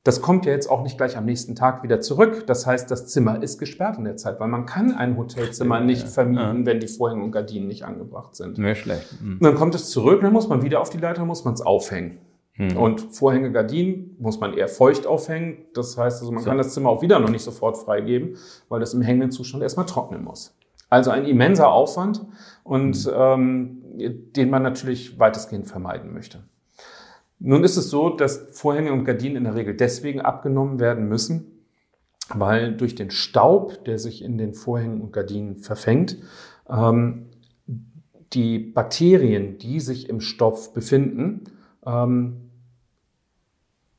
Das 0.04 0.22
kommt 0.22 0.48
ja 0.48 0.52
jetzt 0.52 0.68
auch 0.68 0.82
nicht 0.82 0.98
gleich 0.98 1.16
am 1.16 1.26
nächsten 1.26 1.56
Tag 1.56 1.84
wieder 1.84 2.02
zurück. 2.02 2.48
Das 2.48 2.66
heißt, 2.66 2.90
das 2.90 3.08
Zimmer 3.08 3.44
ist 3.44 3.60
gesperrt 3.60 4.00
in 4.00 4.04
der 4.04 4.18
Zeit, 4.18 4.40
weil 4.40 4.48
man 4.48 4.66
kann 4.66 4.94
ein 4.94 5.16
Hotelzimmer 5.16 5.80
nicht 5.80 6.08
vermieten, 6.08 6.62
ja. 6.62 6.66
wenn 6.66 6.80
die 6.80 6.88
Vorhänge 6.88 7.24
und 7.24 7.32
Gardinen 7.32 7.68
nicht 7.68 7.86
angebracht 7.86 8.36
sind. 8.36 8.58
Wäre 8.58 8.76
schlecht. 8.76 9.22
Mhm. 9.22 9.38
dann 9.42 9.56
kommt 9.56 9.76
es 9.76 9.92
zurück, 9.92 10.22
dann 10.22 10.34
muss 10.34 10.48
man 10.48 10.64
wieder 10.64 10.82
auf 10.82 10.90
die 10.90 10.98
Leiter, 10.98 11.24
muss 11.26 11.46
man 11.46 11.54
es 11.54 11.62
aufhängen. 11.62 12.18
Mhm. 12.56 12.78
Und 12.78 13.02
Vorhänge, 13.16 13.52
Gardinen 13.52 14.16
muss 14.20 14.40
man 14.40 14.54
eher 14.54 14.68
feucht 14.68 15.06
aufhängen. 15.06 15.66
Das 15.76 15.98
heißt, 15.98 16.22
also 16.22 16.32
man 16.32 16.44
so. 16.44 16.50
kann 16.50 16.58
das 16.58 16.74
Zimmer 16.74 16.90
auch 16.90 17.04
wieder 17.04 17.20
noch 17.20 17.30
nicht 17.30 17.44
sofort 17.44 17.78
freigeben, 17.78 18.38
weil 18.70 18.80
das 18.80 18.96
im 18.96 19.02
hängenden 19.02 19.32
Zustand 19.32 19.62
erstmal 19.62 19.86
trocknen 19.86 20.24
muss. 20.24 20.58
Also 20.90 21.12
ein 21.12 21.26
immenser 21.26 21.72
Aufwand 21.72 22.26
und 22.64 23.06
mhm. 23.06 23.12
ähm, 23.16 23.82
den 24.36 24.50
man 24.50 24.64
natürlich 24.64 25.20
weitestgehend 25.20 25.68
vermeiden 25.68 26.14
möchte. 26.14 26.44
Nun 27.44 27.64
ist 27.64 27.76
es 27.76 27.90
so, 27.90 28.10
dass 28.10 28.50
Vorhänge 28.52 28.94
und 28.94 29.04
Gardinen 29.04 29.38
in 29.38 29.44
der 29.46 29.56
Regel 29.56 29.76
deswegen 29.76 30.22
abgenommen 30.22 30.80
werden 30.80 31.08
müssen, 31.08 31.66
weil 32.30 32.78
durch 32.78 32.94
den 32.94 33.10
Staub, 33.10 33.84
der 33.86 33.98
sich 33.98 34.24
in 34.24 34.38
den 34.38 34.54
Vorhängen 34.54 35.02
und 35.02 35.12
Gardinen 35.12 35.58
verfängt, 35.58 36.18
ähm, 36.70 37.30
die 38.34 38.60
Bakterien, 38.60 39.58
die 39.58 39.80
sich 39.80 40.08
im 40.08 40.22
Stoff 40.22 40.74
befinden, 40.74 41.46
ähm, 41.84 42.52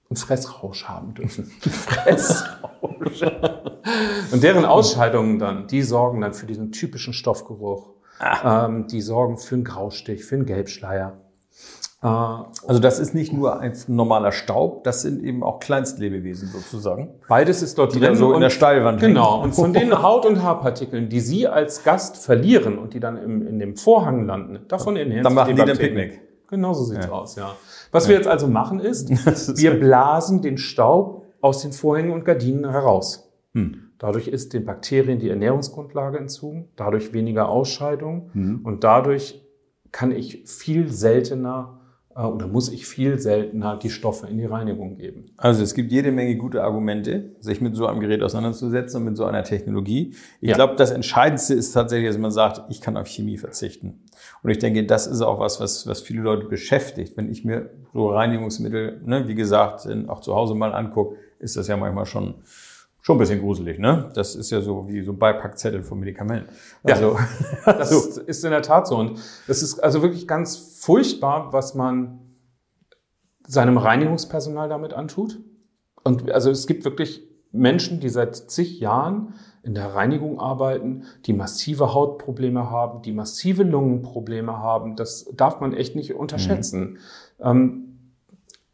einen 0.09 0.17
Fressrausch 0.17 0.85
haben 0.85 1.15
dürfen. 1.15 1.47
Fressrausch. 1.61 3.23
und 4.31 4.43
deren 4.43 4.65
Ausscheidungen 4.65 5.41
dann, 5.41 5.67
die 5.67 5.83
sorgen 5.83 6.21
dann 6.21 6.33
für 6.33 6.47
diesen 6.47 6.71
typischen 6.71 7.13
Stoffgeruch. 7.13 7.91
Ah. 8.21 8.67
Ähm, 8.67 8.87
die 8.87 9.01
sorgen 9.01 9.37
für 9.37 9.57
einen 9.57 9.65
Graustich, 9.65 10.25
für 10.25 10.37
einen 10.37 10.47
Gelbschleier. 10.47 11.19
Äh, 12.03 12.07
also 12.07 12.79
das 12.81 12.99
ist 12.99 13.15
nicht 13.15 13.33
nur 13.33 13.61
ein 13.61 13.75
normaler 13.87 14.33
Staub, 14.33 14.85
das 14.85 15.03
sind 15.03 15.23
eben 15.23 15.43
auch 15.43 15.61
Kleinstlebewesen 15.61 16.49
sozusagen. 16.49 17.11
Beides 17.29 17.63
ist 17.63 17.79
dort. 17.79 18.01
Dann 18.01 18.17
so 18.17 18.33
in 18.35 18.41
der 18.41 18.51
Steilwand 18.51 19.01
Genau. 19.01 19.35
Hängen. 19.35 19.45
Und 19.45 19.55
von 19.55 19.73
den 19.73 20.03
Haut- 20.03 20.27
und 20.27 20.43
Haarpartikeln, 20.43 21.09
die 21.09 21.21
Sie 21.21 21.47
als 21.47 21.85
Gast 21.85 22.17
verlieren 22.17 22.79
und 22.79 22.95
die 22.95 23.01
dann 23.01 23.17
im, 23.17 23.47
in 23.47 23.59
dem 23.59 23.77
Vorhang 23.77 24.27
landen, 24.27 24.61
davon 24.69 24.97
ernähren 24.97 25.23
Dann 25.23 25.35
machen 25.35 25.55
die 25.55 25.65
den 25.65 25.79
Picknick. 25.79 26.21
Genau 26.49 26.75
so 26.75 26.85
sieht's 26.85 27.07
ja. 27.07 27.13
aus, 27.13 27.37
ja. 27.37 27.57
Was 27.93 28.05
ja. 28.05 28.11
wir 28.11 28.17
jetzt 28.17 28.29
also 28.29 28.47
machen 28.49 28.81
ist, 28.81 29.09
wir 29.59 29.79
blasen 29.79 30.43
den 30.43 30.59
Staub 30.59 31.25
aus 31.41 31.63
den 31.63 31.73
Vorhängen 31.73 32.13
und 32.13 32.25
Gardinen 32.25 32.69
heraus. 32.69 33.31
Hm. 33.55 33.91
Dadurch 33.99 34.29
ist 34.29 34.53
den 34.53 34.65
Bakterien 34.65 35.19
die 35.19 35.31
Ernährungsgrundlage 35.31 36.19
entzogen, 36.19 36.69
dadurch 36.77 37.13
weniger 37.13 37.49
Ausscheidung 37.49 38.31
hm. 38.33 38.61
und 38.65 38.83
dadurch 38.85 39.41
kann 39.93 40.11
ich 40.11 40.43
viel 40.47 40.91
seltener 40.91 41.82
oder 42.15 42.47
muss 42.47 42.71
ich 42.71 42.87
viel 42.87 43.19
seltener 43.19 43.77
die 43.77 43.91
Stoffe 43.91 44.27
in 44.27 44.39
die 44.39 44.45
Reinigung 44.45 44.97
geben. 44.97 45.27
Also 45.37 45.63
es 45.63 45.75
gibt 45.75 45.93
jede 45.93 46.13
Menge 46.13 46.37
gute 46.37 46.63
Argumente, 46.63 47.37
sich 47.41 47.61
mit 47.61 47.75
so 47.75 47.87
einem 47.87 48.01
Gerät 48.01 48.23
auseinanderzusetzen 48.23 49.01
und 49.01 49.05
mit 49.05 49.17
so 49.17 49.25
einer 49.25 49.45
Technologie. 49.45 50.15
Ich 50.41 50.51
ja. 50.51 50.55
glaube, 50.55 50.77
das 50.77 50.91
Entscheidendste 50.91 51.55
ist 51.55 51.73
tatsächlich, 51.73 52.11
dass 52.11 52.19
man 52.19 52.31
sagt, 52.31 52.63
ich 52.71 52.81
kann 52.81 52.97
auf 52.97 53.07
Chemie 53.07 53.39
verzichten. 53.39 54.01
Und 54.43 54.51
ich 54.51 54.59
denke, 54.59 54.85
das 54.85 55.07
ist 55.07 55.23
auch 55.23 55.41
was, 55.41 55.61
was, 55.61 55.87
was 55.87 56.03
viele 56.03 56.23
Leute 56.23 56.47
beschäftigt. 56.47 57.17
Wenn 57.17 57.31
ich 57.31 57.45
mir 57.45 57.71
so 57.93 58.11
Reinigungsmittel, 58.11 59.01
ne, 59.05 59.27
wie 59.27 59.35
gesagt, 59.35 59.89
auch 60.09 60.21
zu 60.21 60.35
Hause 60.35 60.55
mal 60.55 60.75
angucke, 60.75 61.17
ist 61.39 61.57
das 61.57 61.69
ja 61.69 61.77
manchmal 61.77 62.07
schon 62.07 62.35
schon 63.03 63.17
ein 63.17 63.19
bisschen 63.19 63.41
gruselig, 63.41 63.79
ne? 63.79 64.11
Das 64.15 64.35
ist 64.37 64.51
ja 64.51 64.61
so 64.61 64.89
wie 64.89 65.03
so 65.03 65.13
ein 65.13 65.19
Beipackzettel 65.19 65.83
von 65.83 65.99
Medikamenten. 65.99 66.49
Also, 66.85 67.19
ja, 67.67 67.73
das 67.73 67.91
so. 67.91 68.21
ist 68.23 68.45
in 68.45 68.53
der 68.53 68.63
Tat 68.63 68.87
so. 68.87 68.97
Und 68.97 69.19
es 69.49 69.63
ist 69.63 69.81
also 69.81 70.03
wirklich 70.03 70.27
ganz 70.27 70.57
furchtbar, 70.57 71.53
was 71.53 71.75
man 71.75 72.21
seinem 73.47 73.77
Reinigungspersonal 73.77 74.69
damit 74.69 74.95
antut. 74.95 75.41
Und 76.05 76.31
also 76.31 76.51
es 76.51 76.67
gibt 76.67 76.85
wirklich 76.85 77.29
Menschen, 77.51 78.01
die 78.01 78.09
seit 78.09 78.37
zig 78.37 78.81
Jahren 78.81 79.35
in 79.65 79.75
der 79.75 79.95
Reinigung 79.95 80.41
arbeiten, 80.41 81.05
die 81.27 81.33
massive 81.33 81.95
Hautprobleme 81.95 82.71
haben, 82.71 83.03
die 83.03 83.13
massive 83.13 83.65
Lungenprobleme 83.65 84.59
haben. 84.59 84.97
Das 84.97 85.29
darf 85.35 85.61
man 85.61 85.73
echt 85.73 85.97
nicht 85.97 86.15
unterschätzen. 86.15 86.99
Mhm. 87.39 87.45
Ähm, 87.45 87.89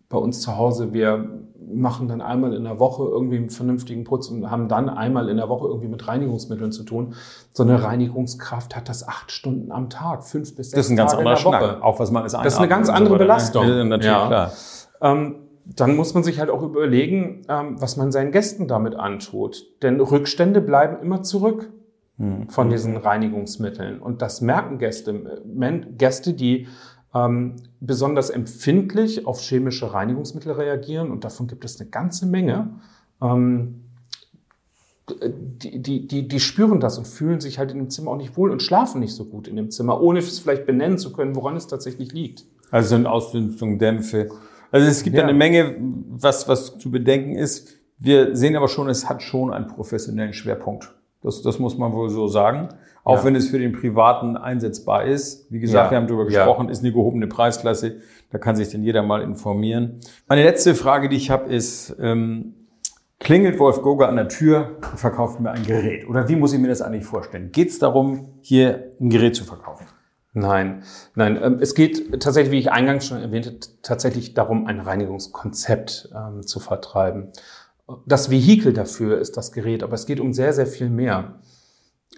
bei 0.09 0.19
uns 0.19 0.41
zu 0.41 0.57
Hause, 0.57 0.93
wir 0.93 1.48
machen 1.75 2.09
dann 2.09 2.21
einmal 2.21 2.55
in 2.55 2.65
der 2.65 2.79
Woche 2.79 3.05
irgendwie 3.05 3.37
einen 3.37 3.51
vernünftigen 3.51 4.05
Putz 4.05 4.29
und 4.29 4.51
haben 4.51 4.69
dann 4.69 4.89
einmal 4.89 5.29
in 5.29 5.37
der 5.37 5.49
Woche 5.49 5.69
irgendwie 5.69 5.89
mit 5.89 6.07
Reinigungsmitteln 6.07 6.73
zu 6.73 6.85
tun. 6.85 7.15
So 7.53 7.63
eine 7.63 7.83
Reinigungskraft 7.83 8.77
hat 8.77 8.89
das 8.89 9.07
acht 9.07 9.31
Stunden 9.33 9.73
am 9.73 9.91
Tag, 9.91 10.25
fünf 10.25 10.55
bis 10.57 10.71
sechs 10.71 10.79
Das 10.79 10.87
ist 10.87 10.91
ein 10.91 10.97
ganz 10.97 11.15
anderer 11.15 11.37
Schnack, 11.37 11.83
auch 11.83 11.99
was 12.01 12.11
man 12.11 12.25
ist 12.25 12.35
Das 12.35 12.55
ist 12.55 12.59
eine 12.59 12.69
ganz 12.69 12.89
andere 12.89 13.11
so 13.11 13.15
ne? 13.15 13.19
Belastung. 13.19 13.69
Ja, 13.69 13.85
natürlich, 13.85 14.07
ja. 14.07 14.27
klar. 14.27 14.53
Ähm, 15.01 15.37
dann 15.77 15.97
muss 15.97 16.15
man 16.15 16.23
sich 16.23 16.41
halt 16.41 16.51
auch 16.51 16.63
überlegen, 16.63 17.43
ähm, 17.49 17.77
was 17.79 17.97
man 17.97 18.11
seinen 18.11 18.33
Gästen 18.33 18.69
damit 18.69 18.95
antut. 18.95 19.65
Denn 19.83 20.01
Rückstände 20.01 20.61
bleiben 20.61 21.03
immer 21.03 21.23
zurück 21.23 21.71
hm. 22.17 22.49
von 22.49 22.71
diesen 22.71 22.97
Reinigungsmitteln. 22.97 24.01
Und 24.01 24.23
das 24.23 24.41
merken 24.41 24.79
Gäste. 24.79 25.43
Gäste, 25.97 26.35
die 26.35 26.69
ähm, 27.15 27.57
besonders 27.81 28.31
empfindlich 28.31 29.27
auf 29.27 29.41
chemische 29.41 29.93
Reinigungsmittel 29.93 30.53
reagieren 30.53 31.11
und 31.11 31.25
davon 31.25 31.47
gibt 31.47 31.65
es 31.65 31.81
eine 31.81 31.88
ganze 31.88 32.27
Menge. 32.27 32.71
Ähm, 33.23 33.85
die, 35.11 35.81
die, 35.81 36.07
die, 36.07 36.29
die 36.29 36.41
spüren 36.41 36.81
das 36.81 36.99
und 36.99 37.07
fühlen 37.07 37.41
sich 37.41 37.59
halt 37.59 37.71
in 37.71 37.79
dem 37.79 37.91
Zimmer 37.91 38.11
auch 38.11 38.17
nicht 38.17 38.37
wohl 38.37 38.50
und 38.50 38.62
schlafen 38.62 39.00
nicht 39.00 39.15
so 39.15 39.25
gut 39.25 39.49
in 39.49 39.57
dem 39.57 39.71
Zimmer, 39.71 40.00
ohne 40.00 40.19
es 40.19 40.38
vielleicht 40.38 40.67
benennen 40.67 40.99
zu 40.99 41.12
können, 41.12 41.35
woran 41.35 41.57
es 41.57 41.67
tatsächlich 41.67 42.12
liegt. 42.12 42.45
Also 42.71 42.91
sind 42.91 43.07
Ausdünstung, 43.07 43.79
Dämpfe. 43.79 44.29
Also 44.71 44.87
es 44.87 45.03
gibt 45.03 45.17
ja. 45.17 45.23
eine 45.23 45.33
Menge, 45.33 45.77
was, 46.11 46.47
was 46.47 46.79
zu 46.79 46.91
bedenken 46.91 47.37
ist. 47.37 47.75
Wir 47.99 48.37
sehen 48.37 48.55
aber 48.55 48.69
schon, 48.69 48.88
es 48.88 49.09
hat 49.09 49.23
schon 49.23 49.53
einen 49.53 49.67
professionellen 49.67 50.35
Schwerpunkt. 50.35 50.95
Das, 51.23 51.43
das 51.43 51.59
muss 51.59 51.79
man 51.79 51.93
wohl 51.93 52.11
so 52.11 52.29
sagen. 52.29 52.69
Auch 53.09 53.21
ja. 53.21 53.25
wenn 53.25 53.37
es 53.37 53.49
für 53.49 53.59
den 53.59 53.73
Privaten 53.73 54.37
einsetzbar 54.37 55.07
ist. 55.07 55.50
Wie 55.50 55.61
gesagt, 55.61 55.87
ja. 55.87 55.91
wir 55.91 55.97
haben 55.97 56.07
darüber 56.09 56.27
gesprochen, 56.27 56.67
ja. 56.67 56.73
ist 56.73 56.81
eine 56.81 56.93
gehobene 56.93 57.27
Preisklasse. 57.27 58.03
Da 58.31 58.37
kann 58.37 58.55
sich 58.55 58.69
denn 58.69 58.83
jeder 58.83 59.03
mal 59.03 59.23
informieren. 59.23 60.00
Meine 60.29 60.43
letzte 60.43 60.75
Frage, 60.75 61.09
die 61.09 61.17
ich 61.17 61.31
habe, 61.31 61.50
ist, 61.50 61.97
ähm, 61.99 62.53
klingelt 63.19 63.59
Wolf 63.59 63.81
Goga 63.81 64.09
an 64.09 64.17
der 64.17 64.29
Tür 64.29 64.77
und 64.93 65.00
verkauft 65.00 65.41
mir 65.41 65.50
ein 65.53 65.65
Gerät? 65.65 66.07
Oder 66.07 66.29
wie 66.29 66.37
muss 66.37 66.53
ich 66.53 66.59
mir 66.59 66.69
das 66.69 66.83
eigentlich 66.83 67.07
vorstellen? 67.07 67.50
Geht 67.50 67.71
es 67.71 67.79
darum, 67.79 68.35
hier 68.43 68.93
ein 69.00 69.09
Gerät 69.09 69.35
zu 69.35 69.45
verkaufen? 69.45 69.87
Nein, 70.35 70.83
nein. 71.15 71.38
Ähm, 71.43 71.59
es 71.62 71.75
geht 71.75 72.21
tatsächlich, 72.21 72.53
wie 72.53 72.59
ich 72.59 72.71
eingangs 72.71 73.07
schon 73.07 73.23
erwähnte, 73.23 73.59
tatsächlich 73.81 74.35
darum, 74.35 74.67
ein 74.67 74.81
Reinigungskonzept 74.81 76.11
ähm, 76.15 76.47
zu 76.47 76.61
vertreiben. 76.61 77.33
Das 78.05 78.31
Vehikel 78.31 78.75
dafür 78.75 79.19
ist 79.19 79.38
das 79.38 79.53
Gerät, 79.53 79.83
aber 79.83 79.95
es 79.95 80.05
geht 80.05 80.21
um 80.21 80.35
sehr, 80.35 80.53
sehr 80.53 80.67
viel 80.67 80.91
mehr. 80.91 81.38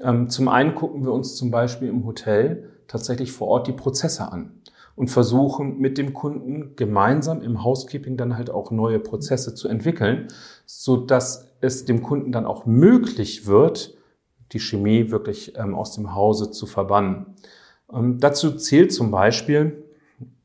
Ähm, 0.02 0.28
zum 0.28 0.49
einen 0.49 0.75
gucken 0.75 1.04
wir 1.04 1.12
uns 1.12 1.37
zum 1.37 1.50
Beispiel 1.50 1.88
im 1.88 2.04
Hotel 2.07 2.71
tatsächlich 2.88 3.33
vor 3.33 3.49
Ort 3.49 3.66
die 3.66 3.73
Prozesse 3.73 4.30
an 4.30 4.61
und 4.97 5.09
versuchen 5.09 5.78
mit 5.78 5.99
dem 5.99 6.12
Kunden 6.12 6.76
gemeinsam 6.76 7.42
im 7.42 7.64
Housekeeping 7.64 8.16
dann 8.16 8.37
halt 8.37 8.51
auch 8.51 8.70
neue 8.70 8.98
Prozesse 8.98 9.55
zu 9.55 9.68
entwickeln, 9.68 10.29
so 10.66 10.96
dass 10.96 11.55
es 11.61 11.85
dem 11.85 12.03
Kunden 12.03 12.33
dann 12.33 12.46
auch 12.46 12.66
möglich 12.66 13.46
wird, 13.46 13.94
die 14.53 14.61
Chemie 14.61 15.11
wirklich 15.11 15.57
ähm, 15.57 15.74
aus 15.74 15.94
dem 15.94 16.14
Hause 16.14 16.51
zu 16.51 16.66
verbannen. 16.66 17.27
Ähm, 17.92 18.18
dazu 18.18 18.57
zählt 18.57 18.92
zum 18.92 19.11
Beispiel, 19.11 19.85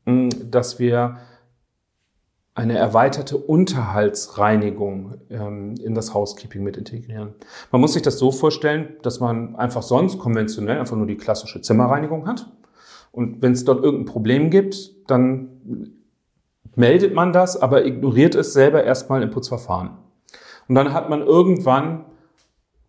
dass 0.06 0.78
wir 0.78 1.18
eine 2.56 2.78
erweiterte 2.78 3.36
Unterhaltsreinigung 3.36 5.18
ähm, 5.28 5.74
in 5.84 5.94
das 5.94 6.14
Housekeeping 6.14 6.62
mit 6.62 6.78
integrieren. 6.78 7.34
Man 7.70 7.82
muss 7.82 7.92
sich 7.92 8.00
das 8.00 8.18
so 8.18 8.32
vorstellen, 8.32 8.96
dass 9.02 9.20
man 9.20 9.56
einfach 9.56 9.82
sonst 9.82 10.18
konventionell 10.18 10.80
einfach 10.80 10.96
nur 10.96 11.06
die 11.06 11.18
klassische 11.18 11.60
Zimmerreinigung 11.60 12.26
hat. 12.26 12.50
Und 13.12 13.42
wenn 13.42 13.52
es 13.52 13.64
dort 13.66 13.84
irgendein 13.84 14.10
Problem 14.10 14.48
gibt, 14.48 14.90
dann 15.06 15.92
meldet 16.74 17.14
man 17.14 17.34
das, 17.34 17.60
aber 17.60 17.84
ignoriert 17.84 18.34
es 18.34 18.54
selber 18.54 18.82
erstmal 18.82 19.22
im 19.22 19.30
Putzverfahren. 19.30 19.90
Und 20.66 20.74
dann 20.74 20.94
hat 20.94 21.10
man 21.10 21.20
irgendwann 21.20 22.06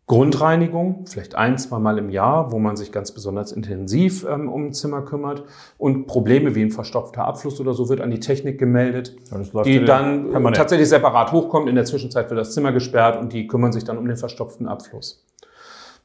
Grundreinigung, 0.07 1.05
vielleicht 1.05 1.35
ein, 1.35 1.57
zwei 1.57 1.79
Mal 1.79 1.97
im 1.97 2.09
Jahr, 2.09 2.53
wo 2.53 2.59
man 2.59 2.77
sich 2.77 2.93
ganz 2.93 3.11
besonders 3.11 3.51
intensiv 3.51 4.25
ähm, 4.27 4.47
um 4.47 4.67
ein 4.67 4.73
Zimmer 4.73 5.01
kümmert. 5.01 5.43
Und 5.77 6.07
Probleme 6.07 6.55
wie 6.55 6.61
ein 6.61 6.71
verstopfter 6.71 7.25
Abfluss 7.25 7.59
oder 7.59 7.73
so 7.73 7.89
wird 7.89 7.99
an 7.99 8.09
die 8.09 8.21
Technik 8.21 8.57
gemeldet, 8.57 9.17
die 9.65 9.83
dann 9.83 10.31
permanent. 10.31 10.55
tatsächlich 10.55 10.87
separat 10.87 11.33
hochkommt. 11.33 11.67
In 11.67 11.75
der 11.75 11.83
Zwischenzeit 11.83 12.29
wird 12.29 12.39
das 12.39 12.53
Zimmer 12.53 12.71
gesperrt 12.71 13.19
und 13.19 13.33
die 13.33 13.47
kümmern 13.47 13.73
sich 13.73 13.83
dann 13.83 13.97
um 13.97 14.07
den 14.07 14.15
verstopften 14.15 14.65
Abfluss. 14.65 15.25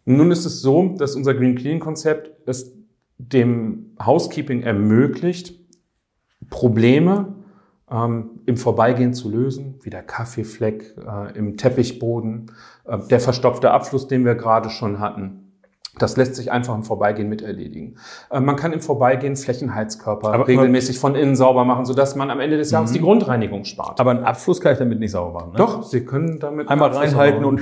Nun 0.05 0.33
ist 0.33 0.45
es 0.47 0.61
so, 0.61 0.97
dass 0.99 1.15
unser 1.15 1.35
Green 1.35 1.55
Clean 1.55 1.79
Konzept 1.79 2.33
es 2.49 2.73
dem 3.19 3.95
Housekeeping 4.05 4.65
ermöglicht, 4.65 5.55
Probleme 6.51 7.37
ähm, 7.89 8.41
im 8.47 8.57
Vorbeigehen 8.57 9.15
zu 9.15 9.31
lösen, 9.31 9.79
wie 9.83 9.91
der 9.91 10.03
Kaffeefleck 10.03 10.97
äh, 11.07 11.39
im 11.39 11.57
Teppichboden, 11.57 12.51
der 12.85 13.21
verstopfte 13.21 13.71
Abfluss, 13.71 14.09
den 14.09 14.25
wir 14.25 14.35
gerade 14.35 14.71
schon 14.71 14.99
hatten. 15.01 15.43
Das 15.99 16.17
lässt 16.17 16.37
sich 16.37 16.51
einfach 16.51 16.75
im 16.75 16.85
Vorbeigehen 16.85 17.29
mit 17.29 17.43
erledigen. 17.43 17.97
Äh, 18.31 18.41
man 18.41 18.57
kann 18.57 18.73
im 18.73 18.81
Vorbeigehen 18.81 19.37
Flächenheizkörper 19.37 20.33
aber, 20.33 20.49
regelmäßig 20.49 20.99
von 20.99 21.15
innen 21.15 21.37
sauber 21.37 21.65
machen, 21.65 21.85
sodass 21.85 22.17
man 22.17 22.31
am 22.31 22.41
Ende 22.41 22.57
des 22.57 22.71
Jahres 22.71 22.91
mhm. 22.91 22.95
die 22.95 23.01
Grundreinigung 23.01 23.65
spart. 23.65 24.01
Aber 24.01 24.11
einen 24.11 24.25
Abfluss 24.25 24.61
kann 24.61 24.73
ich 24.73 24.79
damit 24.79 25.01
nicht 25.01 25.11
sauber 25.11 25.41
machen. 25.41 25.53
Ne? 25.53 25.59
Doch, 25.59 25.83
Sie 25.83 26.05
können 26.05 26.39
damit 26.39 26.69
einmal 26.69 26.91
reinhalten 26.93 27.45
und 27.45 27.61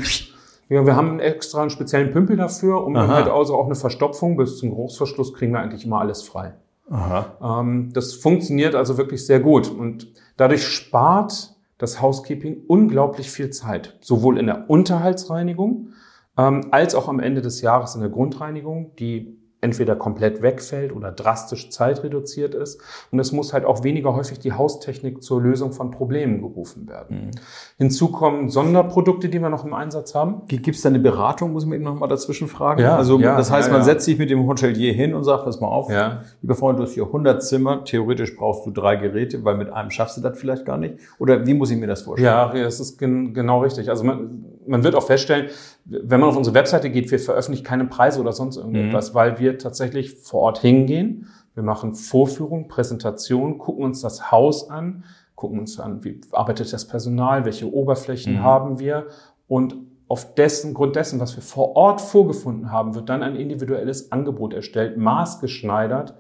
ja, 0.69 0.87
wir 0.87 0.95
haben 0.95 1.19
extra 1.19 1.63
einen 1.63 1.71
speziellen 1.71 2.13
Pümpel 2.13 2.37
dafür, 2.37 2.85
um 2.85 2.95
dann 2.95 3.09
halt 3.09 3.27
also 3.27 3.57
auch 3.57 3.67
eine 3.67 3.75
Verstopfung 3.75 4.37
bis 4.37 4.59
zum 4.59 4.71
Großverschluss 4.71 5.35
kriegen 5.35 5.53
wir 5.53 5.59
eigentlich 5.59 5.85
immer 5.85 5.99
alles 5.99 6.23
frei. 6.23 6.55
Aha. 6.89 7.61
Ähm, 7.61 7.91
das 7.93 8.15
funktioniert 8.15 8.77
also 8.77 8.97
wirklich 8.97 9.27
sehr 9.27 9.41
gut 9.41 9.69
und 9.69 10.07
dadurch 10.37 10.65
spart 10.69 11.57
das 11.81 12.03
Housekeeping 12.03 12.65
unglaublich 12.69 13.31
viel 13.31 13.51
Zeit, 13.51 13.97
sowohl 14.03 14.39
in 14.39 14.47
der 14.47 14.69
Unterhaltsreinigung 14.69 15.95
ähm, 16.37 16.69
als 16.71 16.95
auch 16.95 17.09
am 17.09 17.21
Ende 17.21 17.41
des 17.41 17.63
Jahres 17.63 17.95
in 17.95 18.03
der 18.03 18.11
Grundreinigung, 18.11 18.95
die 18.97 19.40
entweder 19.61 19.95
komplett 19.97 20.43
wegfällt 20.43 20.95
oder 20.95 21.13
drastisch 21.13 21.71
zeitreduziert 21.71 22.55
ist. 22.55 22.81
Und 23.11 23.19
es 23.19 23.33
muss 23.33 23.53
halt 23.53 23.65
auch 23.65 23.85
weniger 23.85 24.15
häufig 24.15 24.39
die 24.39 24.53
Haustechnik 24.53 25.23
zur 25.23 25.43
Lösung 25.43 25.73
von 25.73 25.91
Problemen 25.91 26.41
gerufen 26.41 26.89
werden. 26.89 27.27
Mhm. 27.27 27.31
Hinzu 27.79 28.09
kommen 28.09 28.49
Sonderprodukte, 28.49 29.29
die 29.29 29.41
wir 29.41 29.51
noch 29.51 29.65
im 29.65 29.75
Einsatz 29.75 30.15
haben. 30.15 30.43
Gibt 30.47 30.69
es 30.69 30.83
da 30.83 30.89
eine 30.89 30.99
Beratung, 30.99 31.53
muss 31.53 31.65
ich 31.65 31.69
mir 31.69 31.77
eben 31.77 31.85
noch 31.85 31.95
mal 31.95 32.07
dazwischen 32.07 32.49
fragen? 32.49 32.81
Ja, 32.81 32.97
also 32.97 33.19
ja, 33.19 33.37
das 33.37 33.51
heißt, 33.51 33.69
ja, 33.69 33.73
man 33.73 33.83
ja. 33.83 33.85
setzt 33.85 34.07
sich 34.07 34.19
mit 34.19 34.31
dem 34.31 34.47
Hotelier 34.47 34.93
hin 34.93 35.15
und 35.15 35.25
sagt, 35.25 35.45
pass 35.45 35.61
mal 35.61 35.69
auf, 35.69 35.91
ja. 35.91 36.23
lieber 36.41 36.55
Freund, 36.55 36.79
du 36.79 36.85
hast 36.85 36.95
hier 36.95 37.05
100 37.05 37.43
Zimmer, 37.43 37.85
theoretisch 37.85 38.37
brauchst 38.37 38.67
du 38.67 38.71
drei 38.71 38.97
Geräte, 38.97 39.45
weil 39.45 39.57
mit 39.57 39.71
einem 39.73 39.91
schaffst 39.91 40.17
du 40.17 40.21
das 40.23 40.39
vielleicht 40.39 40.65
gar 40.65 40.79
nicht. 40.79 40.95
Oder 41.19 41.47
wie 41.47 41.55
muss 41.55 41.71
ich 41.71 41.77
mir 41.77 41.87
das 41.87 42.03
vorstellen? 42.03 42.33
Ja, 42.33 42.53
das 42.53 42.81
ist 42.81 42.99
gen 42.99 43.35
genau 43.35 43.63
richtig. 43.63 43.91
Also 43.91 44.05
man, 44.05 44.45
man 44.71 44.85
wird 44.85 44.95
auch 44.95 45.03
feststellen, 45.03 45.51
wenn 45.85 46.21
man 46.21 46.29
auf 46.29 46.37
unsere 46.37 46.55
Webseite 46.55 46.91
geht, 46.91 47.11
wir 47.11 47.19
veröffentlichen 47.19 47.67
keine 47.67 47.87
Preise 47.87 48.21
oder 48.21 48.33
sonst 48.33 48.57
irgendwas, 48.57 49.11
mhm. 49.11 49.15
weil 49.15 49.39
wir 49.39 49.59
tatsächlich 49.59 50.15
vor 50.15 50.43
Ort 50.43 50.59
hingehen. 50.59 51.27
Wir 51.55 51.65
machen 51.65 51.95
Vorführung, 51.95 52.69
Präsentation, 52.69 53.59
gucken 53.59 53.85
uns 53.85 54.01
das 54.01 54.31
Haus 54.31 54.71
an, 54.71 55.05
gucken 55.35 55.59
uns 55.59 55.81
an, 55.81 56.05
wie 56.05 56.21
arbeitet 56.31 56.73
das 56.73 56.87
Personal, 56.87 57.45
welche 57.45 57.71
Oberflächen 57.73 58.35
mhm. 58.35 58.43
haben 58.43 58.79
wir 58.79 59.09
und 59.49 59.75
auf 60.07 60.35
dessen, 60.35 60.75
Grund 60.75 60.97
dessen, 60.97 61.21
was 61.21 61.37
wir 61.37 61.43
vor 61.43 61.77
Ort 61.77 62.01
vorgefunden 62.01 62.73
haben, 62.73 62.95
wird 62.95 63.09
dann 63.09 63.23
ein 63.23 63.37
individuelles 63.37 64.11
Angebot 64.11 64.55
erstellt, 64.55 64.97
maßgeschneidert 64.97 66.15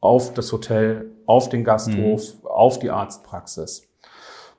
auf 0.00 0.32
das 0.34 0.52
Hotel, 0.52 1.10
auf 1.26 1.48
den 1.48 1.64
Gasthof, 1.64 2.34
mhm. 2.34 2.46
auf 2.46 2.78
die 2.78 2.90
Arztpraxis. 2.90 3.86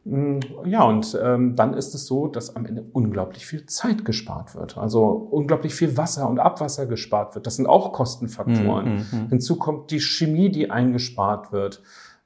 Mm, 0.05 0.39
ja, 0.65 0.83
und 0.83 1.17
ähm, 1.21 1.55
dann 1.55 1.73
ist 1.73 1.93
es 1.95 2.05
so, 2.05 2.27
dass 2.27 2.55
am 2.55 2.65
Ende 2.65 2.85
unglaublich 2.93 3.45
viel 3.45 3.65
Zeit 3.65 4.05
gespart 4.05 4.55
wird. 4.55 4.77
Also 4.77 5.03
unglaublich 5.05 5.73
viel 5.73 5.97
Wasser 5.97 6.29
und 6.29 6.39
Abwasser 6.39 6.85
gespart 6.85 7.35
wird. 7.35 7.47
Das 7.47 7.55
sind 7.55 7.67
auch 7.67 7.91
Kostenfaktoren. 7.91 8.97
Mm. 8.97 9.29
Hinzu 9.29 9.57
kommt 9.57 9.91
die 9.91 9.99
Chemie, 9.99 10.49
die 10.49 10.69
eingespart 10.69 11.51
wird. 11.51 11.81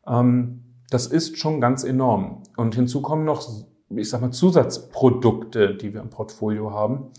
Ähm, 0.05 0.63
das 0.89 1.07
ist 1.07 1.37
schon 1.37 1.61
ganz 1.61 1.83
enorm. 1.83 2.43
Und 2.57 2.75
hinzu 2.75 3.01
kommen 3.01 3.23
noch, 3.23 3.47
ich 3.89 4.09
sag 4.09 4.21
mal, 4.21 4.31
Zusatzprodukte, 4.31 5.75
die 5.75 5.93
wir 5.93 6.01
im 6.01 6.09
Portfolio 6.09 6.71
haben 6.71 7.11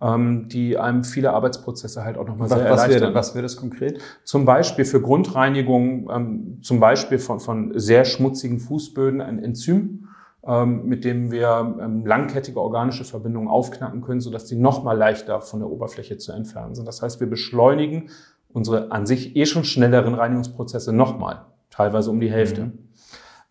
ähm, 0.00 0.48
die 0.48 0.78
einem 0.78 1.04
viele 1.04 1.32
Arbeitsprozesse 1.32 2.04
halt 2.04 2.16
auch 2.18 2.26
nochmal 2.26 2.48
sehr 2.48 2.58
was 2.58 2.64
erleichtern. 2.64 3.00
Wäre, 3.00 3.14
was 3.14 3.34
wäre 3.34 3.42
das 3.42 3.56
konkret? 3.56 4.00
Zum 4.24 4.44
Beispiel 4.44 4.84
für 4.84 5.00
Grundreinigung, 5.00 6.08
ähm, 6.10 6.58
zum 6.62 6.80
Beispiel 6.80 7.18
von, 7.18 7.40
von 7.40 7.72
sehr 7.78 8.04
schmutzigen 8.04 8.60
Fußböden 8.60 9.20
ein 9.20 9.42
Enzym, 9.42 10.07
mit 10.48 11.04
dem 11.04 11.30
wir 11.30 11.76
ähm, 11.78 12.06
langkettige 12.06 12.60
organische 12.60 13.04
Verbindungen 13.04 13.48
aufknacken 13.48 14.00
können, 14.00 14.20
sodass 14.20 14.46
die 14.46 14.56
nochmal 14.56 14.96
leichter 14.96 15.42
von 15.42 15.60
der 15.60 15.68
Oberfläche 15.68 16.16
zu 16.16 16.32
entfernen 16.32 16.74
sind. 16.74 16.88
Das 16.88 17.02
heißt, 17.02 17.20
wir 17.20 17.28
beschleunigen 17.28 18.08
unsere 18.48 18.90
an 18.90 19.04
sich 19.04 19.36
eh 19.36 19.44
schon 19.44 19.64
schnelleren 19.64 20.14
Reinigungsprozesse 20.14 20.92
nochmal, 20.94 21.44
teilweise 21.70 22.10
um 22.10 22.18
die 22.18 22.30
Hälfte. 22.30 22.64
Mhm. 22.64 22.78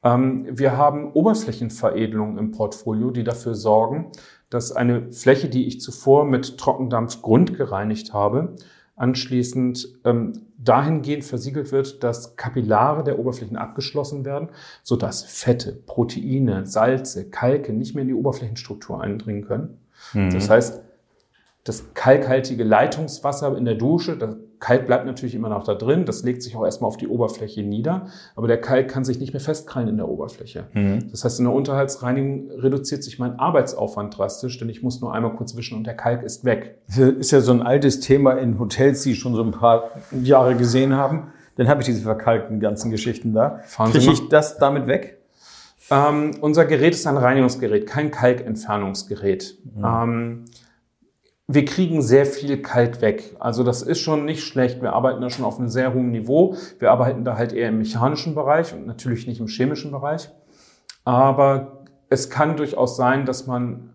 Ähm, 0.04 0.48
wir 0.50 0.76
haben 0.76 1.12
Oberflächenveredelungen 1.12 2.40
im 2.40 2.52
Portfolio, 2.52 3.12
die 3.12 3.24
dafür 3.24 3.54
sorgen, 3.54 4.12
dass 4.50 4.72
eine 4.72 5.12
Fläche, 5.12 5.50
die 5.50 5.68
ich 5.68 5.82
zuvor 5.82 6.26
mit 6.26 6.58
Trockendampf 6.58 7.22
grundgereinigt 7.22 8.14
habe, 8.14 8.56
anschließend 8.98 9.88
ähm, 10.04 10.34
dahingehend 10.58 11.24
versiegelt 11.24 11.72
wird, 11.72 12.04
dass 12.04 12.36
Kapillare 12.36 13.04
der 13.04 13.20
Oberflächen 13.20 13.56
abgeschlossen 13.56 14.26
werden, 14.26 14.50
sodass 14.84 15.24
Fette, 15.24 15.72
Proteine, 15.72 16.66
Salze, 16.66 17.30
Kalke 17.30 17.72
nicht 17.72 17.96
mehr 17.96 18.02
in 18.02 18.10
die 18.10 18.16
Oberflächenstruktur 18.16 19.00
eindringen 19.00 19.46
können. 19.46 19.78
Mhm. 20.14 20.32
Das 20.32 20.50
heißt, 20.50 20.82
das 21.64 21.94
kalkhaltige 21.94 22.64
Leitungswasser 22.64 23.56
in 23.56 23.66
der 23.66 23.76
Dusche, 23.76 24.18
das 24.18 24.36
Kalk 24.60 24.88
bleibt 24.88 25.06
natürlich 25.06 25.36
immer 25.36 25.50
noch 25.50 25.64
da 25.64 25.76
drin, 25.76 26.06
das 26.06 26.24
legt 26.24 26.42
sich 26.42 26.56
auch 26.56 26.66
erstmal 26.66 26.88
auf 26.88 26.98
die 26.98 27.08
Oberfläche 27.08 27.62
nieder, 27.62 28.08
aber 28.36 28.48
der 28.48 28.60
Kalk 28.60 28.90
kann 28.90 29.06
sich 29.06 29.20
nicht 29.20 29.34
mehr 29.34 29.40
festkrallen 29.40 29.88
in 29.88 29.98
der 29.98 30.08
Oberfläche. 30.08 30.66
Mhm. 30.74 31.12
Das 31.12 31.24
heißt, 31.24 31.40
in 31.40 31.46
der 31.46 31.54
Unterhaltsreinigung 31.54 32.50
reduziert 32.52 33.04
sich 33.04 33.20
mein 33.20 33.40
Arbeitsaufwand 33.40 34.18
drastisch, 34.18 34.58
denn 34.58 34.70
ich 34.70 34.82
muss 34.82 35.00
nur 35.02 35.14
einmal 35.14 35.34
kurz 35.36 35.56
wischen 35.56 35.78
und 35.78 35.86
der 35.86 35.96
Kalk 35.96 36.24
ist 36.24 36.44
weg. 36.44 36.80
Das 36.88 36.98
ist 36.98 37.32
ja 37.32 37.42
so 37.42 37.52
ein 37.52 37.62
altes 37.62 38.00
Thema 38.00 38.34
in 38.34 38.60
Hotels, 38.60 39.04
die 39.04 39.16
schon 39.16 39.36
so 39.36 39.44
ein 39.44 39.52
paar 39.52 39.92
Jahre 40.24 40.56
gesehen 40.56 40.96
haben. 40.96 41.32
Dann 41.56 41.68
habe 41.68 41.82
ich 41.82 41.86
diese 41.86 42.02
verkalkten 42.02 42.60
ganzen 42.60 42.92
Geschichten 42.92 43.34
da. 43.34 43.62
Kriege 43.92 44.12
ich 44.12 44.30
das 44.30 44.58
damit 44.58 44.88
weg? 44.88 45.18
Ähm, 45.90 46.32
unser 46.42 46.66
Gerät 46.66 46.94
ist 46.94 47.08
ein 47.08 47.18
Reinigungsgerät, 47.18 47.88
kein 47.88 48.12
Kalkentfernungsgerät. 48.12 49.58
Mhm. 49.76 49.86
Ähm, 49.86 50.46
wir 51.48 51.64
kriegen 51.64 52.02
sehr 52.02 52.26
viel 52.26 52.62
kalt 52.62 53.02
weg. 53.02 53.36
Also 53.40 53.64
das 53.64 53.82
ist 53.82 54.02
schon 54.02 54.26
nicht 54.26 54.44
schlecht. 54.44 54.82
Wir 54.82 54.94
arbeiten 54.94 55.22
da 55.22 55.30
schon 55.30 55.46
auf 55.46 55.58
einem 55.58 55.70
sehr 55.70 55.94
hohen 55.94 56.12
Niveau. 56.12 56.56
Wir 56.80 56.92
arbeiten 56.92 57.24
da 57.24 57.38
halt 57.38 57.54
eher 57.54 57.70
im 57.70 57.78
mechanischen 57.78 58.36
Bereich 58.36 58.74
und 58.74 58.86
natürlich 58.86 59.28
nicht 59.28 59.40
im 59.40 59.48
chemischen 59.48 59.92
Bereich. 59.92 60.30
Aber 61.06 61.86
es 62.10 62.30
kann 62.30 62.58
durchaus 62.58 62.98
sein, 62.98 63.26
dass 63.26 63.48
man 63.48 63.94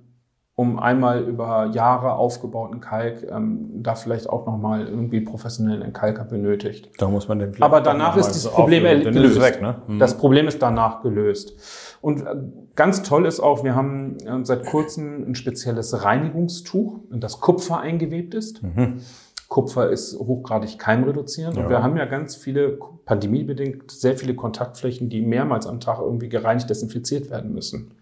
um 0.55 0.79
einmal 0.79 1.23
über 1.23 1.71
Jahre 1.73 2.13
aufgebauten 2.13 2.81
Kalk 2.81 3.27
ähm, 3.31 3.71
da 3.83 3.95
vielleicht 3.95 4.29
auch 4.29 4.45
nochmal 4.45 4.87
irgendwie 4.87 5.21
professionellen 5.23 5.81
Entkalker 5.81 6.25
benötigt. 6.25 6.91
Da 6.99 7.09
muss 7.09 7.27
man 7.27 7.39
den 7.39 7.63
Aber 7.63 7.81
danach 7.81 8.17
ist 8.17 8.29
das 8.29 8.49
Problem 8.49 8.83
gelöst. 8.83 9.41
Weg, 9.41 9.63
ne? 9.63 9.83
mhm. 9.87 9.99
Das 9.99 10.19
Problem 10.19 10.47
ist 10.49 10.61
danach 10.61 11.03
gelöst. 11.03 11.97
Und 12.03 12.21
äh, 12.21 12.35
ganz 12.77 13.03
toll 13.03 13.25
ist 13.25 13.41
auch, 13.41 13.65
wir 13.65 13.75
haben 13.75 14.19
äh, 14.19 14.45
seit 14.45 14.67
kurzem 14.67 15.25
ein 15.31 15.35
spezielles 15.35 16.05
Reinigungstuch, 16.05 17.01
in 17.11 17.21
das 17.21 17.41
Kupfer 17.41 17.81
eingewebt 17.81 18.35
ist. 18.35 18.63
Mhm. 18.63 19.01
Kupfer 19.49 19.91
ist 19.91 20.19
hochgradig 20.19 20.79
keimreduzierend. 20.79 21.57
Ja. 21.57 21.63
Und 21.63 21.71
wir 21.71 21.83
haben 21.83 21.97
ja 21.97 22.05
ganz 22.05 22.37
viele, 22.37 22.79
pandemiebedingt, 23.07 23.91
sehr 23.91 24.17
viele 24.17 24.35
Kontaktflächen, 24.35 25.09
die 25.09 25.23
mehrmals 25.23 25.67
am 25.67 25.81
Tag 25.81 25.99
irgendwie 26.01 26.29
gereinigt, 26.29 26.69
desinfiziert 26.69 27.31
werden 27.31 27.55
müssen. 27.55 27.95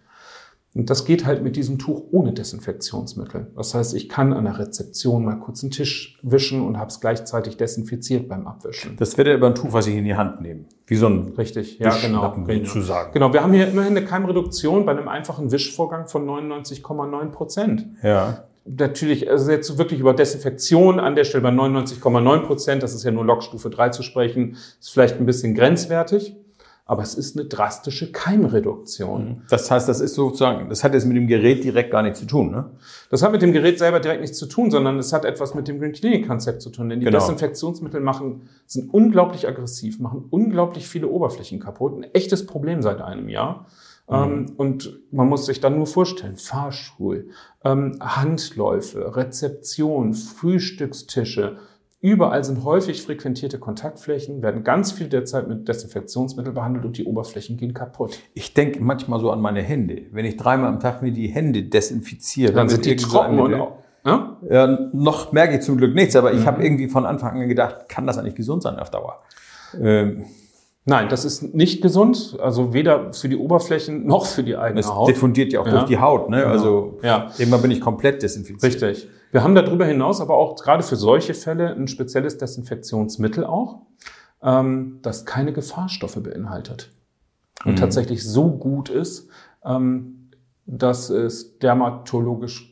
Und 0.73 0.89
das 0.89 1.03
geht 1.03 1.25
halt 1.25 1.43
mit 1.43 1.57
diesem 1.57 1.79
Tuch 1.79 2.01
ohne 2.11 2.31
Desinfektionsmittel. 2.31 3.47
Das 3.57 3.75
heißt, 3.75 3.93
ich 3.93 4.07
kann 4.07 4.31
an 4.31 4.45
der 4.45 4.57
Rezeption 4.57 5.25
mal 5.25 5.35
kurz 5.35 5.63
einen 5.63 5.71
Tisch 5.71 6.17
wischen 6.21 6.61
und 6.61 6.77
habe 6.77 6.89
es 6.89 7.01
gleichzeitig 7.01 7.57
desinfiziert 7.57 8.29
beim 8.29 8.47
Abwischen. 8.47 8.95
Das 8.95 9.17
wäre 9.17 9.33
aber 9.33 9.47
ein 9.47 9.55
Tuch, 9.55 9.73
was 9.73 9.87
ich 9.87 9.95
in 9.97 10.05
die 10.05 10.15
Hand 10.15 10.39
nehme. 10.41 10.65
Wie 10.87 10.95
so 10.95 11.07
ein 11.07 11.33
Richtig, 11.37 11.77
ja, 11.79 11.93
genau. 12.01 12.33
Sozusagen. 12.47 13.11
Genau, 13.11 13.33
wir 13.33 13.43
haben 13.43 13.51
hier 13.51 13.67
immerhin 13.67 13.97
eine 13.97 14.05
Keimreduktion 14.05 14.85
bei 14.85 14.93
einem 14.93 15.09
einfachen 15.09 15.51
Wischvorgang 15.51 16.07
von 16.07 16.25
99,9 16.25 17.31
Prozent. 17.31 17.87
Ja. 18.01 18.45
Natürlich, 18.63 19.29
also 19.29 19.51
jetzt 19.51 19.77
wirklich 19.77 19.99
über 19.99 20.13
Desinfektion 20.13 20.99
an 20.99 21.15
der 21.15 21.25
Stelle 21.25 21.43
bei 21.43 21.49
99,9 21.49 22.45
Prozent, 22.45 22.83
das 22.83 22.93
ist 22.93 23.03
ja 23.03 23.11
nur 23.11 23.25
Lockstufe 23.25 23.69
3 23.69 23.89
zu 23.89 24.03
sprechen, 24.03 24.55
ist 24.79 24.91
vielleicht 24.91 25.19
ein 25.19 25.25
bisschen 25.25 25.53
grenzwertig 25.53 26.35
aber 26.91 27.03
es 27.03 27.15
ist 27.15 27.37
eine 27.37 27.47
drastische 27.47 28.11
Keimreduktion. 28.11 29.23
Mhm. 29.23 29.41
Das 29.49 29.71
heißt, 29.71 29.87
das 29.87 30.01
ist 30.01 30.13
sozusagen, 30.13 30.67
das 30.67 30.83
hat 30.83 30.93
jetzt 30.93 31.05
mit 31.05 31.15
dem 31.15 31.25
Gerät 31.25 31.63
direkt 31.63 31.89
gar 31.89 32.01
nichts 32.01 32.19
zu 32.19 32.25
tun, 32.25 32.51
ne? 32.51 32.69
Das 33.09 33.23
hat 33.23 33.31
mit 33.31 33.41
dem 33.41 33.53
Gerät 33.53 33.79
selber 33.79 34.01
direkt 34.01 34.19
nichts 34.19 34.37
zu 34.37 34.45
tun, 34.45 34.71
sondern 34.71 34.99
es 34.99 35.13
hat 35.13 35.23
etwas 35.23 35.55
mit 35.55 35.69
dem 35.69 35.79
Green 35.79 35.93
Clinic 35.93 36.27
Konzept 36.27 36.61
zu 36.61 36.69
tun, 36.69 36.89
denn 36.89 36.99
die 36.99 37.05
genau. 37.05 37.17
Desinfektionsmittel 37.17 38.01
machen, 38.01 38.49
sind 38.65 38.93
unglaublich 38.93 39.47
aggressiv, 39.47 40.01
machen 40.01 40.25
unglaublich 40.31 40.85
viele 40.85 41.07
Oberflächen 41.07 41.61
kaputt. 41.61 41.95
Ein 41.95 42.13
echtes 42.13 42.45
Problem 42.45 42.81
seit 42.81 42.99
einem 42.99 43.29
Jahr. 43.29 43.67
Mhm. 44.09 44.15
Ähm, 44.15 44.45
und 44.57 44.99
man 45.11 45.29
muss 45.29 45.45
sich 45.45 45.61
dann 45.61 45.77
nur 45.77 45.87
vorstellen, 45.87 46.35
Fahrstuhl, 46.35 47.29
ähm, 47.63 47.99
Handläufe, 48.01 49.15
Rezeption, 49.15 50.13
Frühstückstische, 50.13 51.55
Überall 52.03 52.43
sind 52.43 52.63
häufig 52.63 53.03
frequentierte 53.03 53.59
Kontaktflächen, 53.59 54.41
werden 54.41 54.63
ganz 54.63 54.91
viel 54.91 55.07
derzeit 55.07 55.47
mit 55.47 55.67
Desinfektionsmittel 55.67 56.51
behandelt 56.51 56.83
und 56.83 56.97
die 56.97 57.05
Oberflächen 57.05 57.57
gehen 57.57 57.75
kaputt. 57.75 58.17
Ich 58.33 58.55
denke 58.55 58.81
manchmal 58.81 59.19
so 59.19 59.29
an 59.29 59.39
meine 59.39 59.61
Hände. 59.61 60.07
Wenn 60.11 60.25
ich 60.25 60.35
dreimal 60.35 60.69
am 60.69 60.79
Tag 60.79 61.03
mir 61.03 61.11
die 61.11 61.27
Hände 61.27 61.61
desinfiziere, 61.61 62.53
dann 62.53 62.69
sind 62.69 62.85
die 62.85 62.95
trocken 62.95 63.39
und 63.39 63.53
auch, 63.53 63.77
ja? 64.03 64.35
ja? 64.49 64.89
noch 64.93 65.31
merke 65.31 65.57
ich 65.57 65.61
zum 65.61 65.77
Glück 65.77 65.93
nichts, 65.93 66.15
aber 66.15 66.33
ich 66.33 66.39
mhm. 66.39 66.45
habe 66.45 66.63
irgendwie 66.63 66.87
von 66.87 67.05
Anfang 67.05 67.39
an 67.39 67.47
gedacht, 67.47 67.87
kann 67.87 68.07
das 68.07 68.17
eigentlich 68.17 68.35
gesund 68.35 68.63
sein 68.63 68.79
auf 68.79 68.89
Dauer? 68.89 69.21
Ähm, 69.79 70.25
Nein, 70.85 71.09
das 71.09 71.25
ist 71.25 71.53
nicht 71.53 71.81
gesund, 71.81 72.37
also 72.41 72.73
weder 72.73 73.13
für 73.13 73.29
die 73.29 73.37
Oberflächen 73.37 74.05
noch 74.07 74.25
für 74.25 74.43
die 74.43 74.57
eigene 74.57 74.81
das 74.81 74.89
Haut. 74.89 75.07
Das 75.07 75.15
diffundiert 75.15 75.53
ja 75.53 75.61
auch 75.61 75.67
ja. 75.67 75.73
durch 75.73 75.85
die 75.85 75.99
Haut, 75.99 76.29
ne? 76.29 76.37
Genau. 76.37 76.49
Also 76.49 76.99
ja. 77.03 77.31
irgendwann 77.37 77.61
bin 77.61 77.71
ich 77.71 77.81
komplett 77.81 78.23
desinfiziert. 78.23 78.81
Richtig. 78.81 79.07
Wir 79.31 79.43
haben 79.43 79.55
darüber 79.55 79.85
hinaus 79.85 80.19
aber 80.19 80.35
auch 80.35 80.55
gerade 80.55 80.83
für 80.83 80.95
solche 80.95 81.33
Fälle 81.33 81.73
ein 81.73 81.87
spezielles 81.87 82.37
Desinfektionsmittel 82.37 83.45
auch, 83.45 83.81
ähm, 84.43 84.99
das 85.03 85.25
keine 85.25 85.53
Gefahrstoffe 85.53 86.21
beinhaltet 86.21 86.91
und 87.63 87.73
mhm. 87.73 87.77
tatsächlich 87.77 88.27
so 88.27 88.49
gut 88.49 88.89
ist, 88.89 89.29
ähm, 89.63 90.29
dass 90.65 91.09
es 91.09 91.59
dermatologisch 91.59 92.70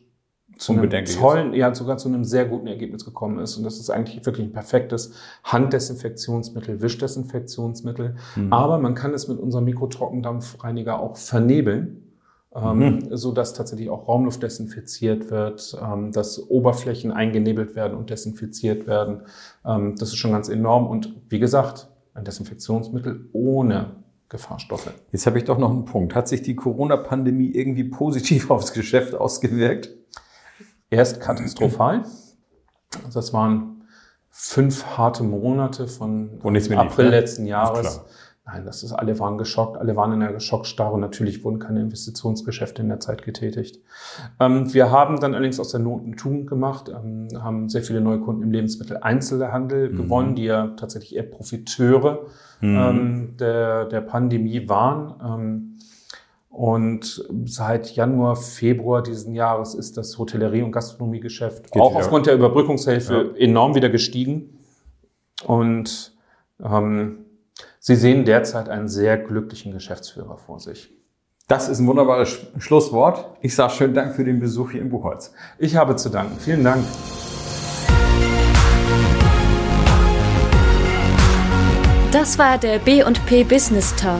zu 0.59 0.73
einem 0.73 1.05
tollen, 1.05 1.53
ja 1.53 1.73
sogar 1.73 1.97
zu 1.97 2.09
einem 2.09 2.23
sehr 2.23 2.45
guten 2.45 2.67
Ergebnis 2.67 3.05
gekommen 3.05 3.39
ist. 3.39 3.57
Und 3.57 3.63
das 3.63 3.79
ist 3.79 3.89
eigentlich 3.89 4.25
wirklich 4.25 4.45
ein 4.45 4.51
perfektes 4.51 5.13
Handdesinfektionsmittel, 5.43 6.81
Wischdesinfektionsmittel. 6.81 8.17
Mhm. 8.35 8.53
Aber 8.53 8.77
man 8.77 8.93
kann 8.93 9.13
es 9.13 9.27
mit 9.27 9.39
unserem 9.39 9.65
Mikrotrockendampfreiniger 9.65 10.99
auch 10.99 11.15
vernebeln 11.15 12.03
ähm, 12.55 12.79
mhm. 12.79 13.15
so 13.15 13.31
dass 13.31 13.53
tatsächlich 13.53 13.89
auch 13.89 14.07
Raumluft 14.07 14.41
desinfiziert 14.41 15.29
wird, 15.29 15.77
ähm, 15.81 16.11
dass 16.11 16.49
Oberflächen 16.49 17.11
eingenebelt 17.11 17.75
werden 17.75 17.95
und 17.95 18.09
desinfiziert 18.09 18.87
werden. 18.87 19.21
Ähm, 19.65 19.95
das 19.97 20.09
ist 20.09 20.17
schon 20.17 20.31
ganz 20.31 20.49
enorm 20.49 20.87
und 20.87 21.13
wie 21.29 21.39
gesagt, 21.39 21.89
ein 22.13 22.25
Desinfektionsmittel 22.25 23.29
ohne 23.33 23.97
Gefahrstoffe. 24.29 24.91
Jetzt 25.11 25.25
habe 25.25 25.37
ich 25.37 25.43
doch 25.43 25.57
noch 25.57 25.69
einen 25.69 25.85
Punkt. 25.85 26.15
Hat 26.15 26.27
sich 26.27 26.41
die 26.41 26.55
Corona-Pandemie 26.55 27.51
irgendwie 27.51 27.83
positiv 27.83 28.49
aufs 28.51 28.73
Geschäft 28.73 29.13
ausgewirkt? 29.15 29.89
Erst 30.89 31.21
katastrophal. 31.21 32.03
Also 33.05 33.19
das 33.19 33.33
waren 33.33 33.83
fünf 34.29 34.85
harte 34.97 35.23
Monate 35.23 35.87
von 35.87 36.39
April 36.41 36.51
nicht, 36.51 36.69
ne? 36.97 37.09
letzten 37.09 37.45
Jahres. 37.45 38.01
Nein, 38.51 38.65
das 38.65 38.81
ist, 38.81 38.93
alle 38.93 39.19
waren 39.19 39.37
geschockt, 39.37 39.77
alle 39.77 39.95
waren 39.95 40.11
in 40.11 40.23
einer 40.23 40.39
Schockstarre. 40.39 40.97
Natürlich 40.97 41.43
wurden 41.43 41.59
keine 41.59 41.81
Investitionsgeschäfte 41.81 42.81
in 42.81 42.89
der 42.89 42.99
Zeit 42.99 43.21
getätigt. 43.21 43.79
Ähm, 44.39 44.73
wir 44.73 44.89
haben 44.89 45.19
dann 45.19 45.35
allerdings 45.35 45.59
aus 45.59 45.69
der 45.69 45.81
Not 45.81 46.03
eine 46.03 46.15
Tugend 46.15 46.47
gemacht, 46.47 46.89
ähm, 46.89 47.27
haben 47.39 47.69
sehr 47.69 47.83
viele 47.83 48.01
neue 48.01 48.19
Kunden 48.19 48.41
im 48.41 48.51
Lebensmitteleinzelhandel 48.51 49.91
mhm. 49.91 49.97
gewonnen, 49.97 50.35
die 50.35 50.45
ja 50.45 50.67
tatsächlich 50.77 51.15
eher 51.15 51.23
Profiteure 51.23 52.25
mhm. 52.59 52.75
ähm, 52.77 53.37
der, 53.37 53.85
der 53.85 54.01
Pandemie 54.01 54.67
waren. 54.67 55.68
Und 56.59 57.23
seit 57.45 57.95
Januar, 57.95 58.35
Februar 58.35 59.01
diesen 59.01 59.33
Jahres 59.33 59.75
ist 59.75 59.95
das 59.95 60.17
Hotellerie- 60.17 60.61
und 60.61 60.73
Gastronomiegeschäft 60.73 61.71
Geht 61.71 61.81
auch 61.81 61.91
wieder. 61.91 62.01
aufgrund 62.01 62.25
der 62.25 62.33
Überbrückungshilfe 62.33 63.31
ja. 63.33 63.45
enorm 63.45 63.75
wieder 63.75 63.87
gestiegen. 63.87 64.59
Und 65.45 66.11
ähm, 66.61 67.19
Sie 67.79 67.95
sehen 67.95 68.25
derzeit 68.25 68.67
einen 68.67 68.89
sehr 68.89 69.17
glücklichen 69.17 69.71
Geschäftsführer 69.71 70.37
vor 70.37 70.59
sich. 70.59 70.91
Das 71.47 71.69
ist 71.69 71.79
ein 71.79 71.87
wunderbares 71.87 72.37
Schlusswort. 72.57 73.37
Ich 73.39 73.55
sage 73.55 73.71
schönen 73.71 73.93
Dank 73.93 74.13
für 74.13 74.25
den 74.25 74.41
Besuch 74.41 74.71
hier 74.71 74.81
in 74.81 74.89
Buchholz. 74.89 75.31
Ich 75.59 75.77
habe 75.77 75.95
zu 75.95 76.09
danken. 76.09 76.37
Vielen 76.39 76.65
Dank. 76.65 76.83
Das 82.11 82.37
war 82.37 82.57
der 82.57 82.79
B&P 82.79 83.45
Business 83.45 83.95
Talk. 83.95 84.19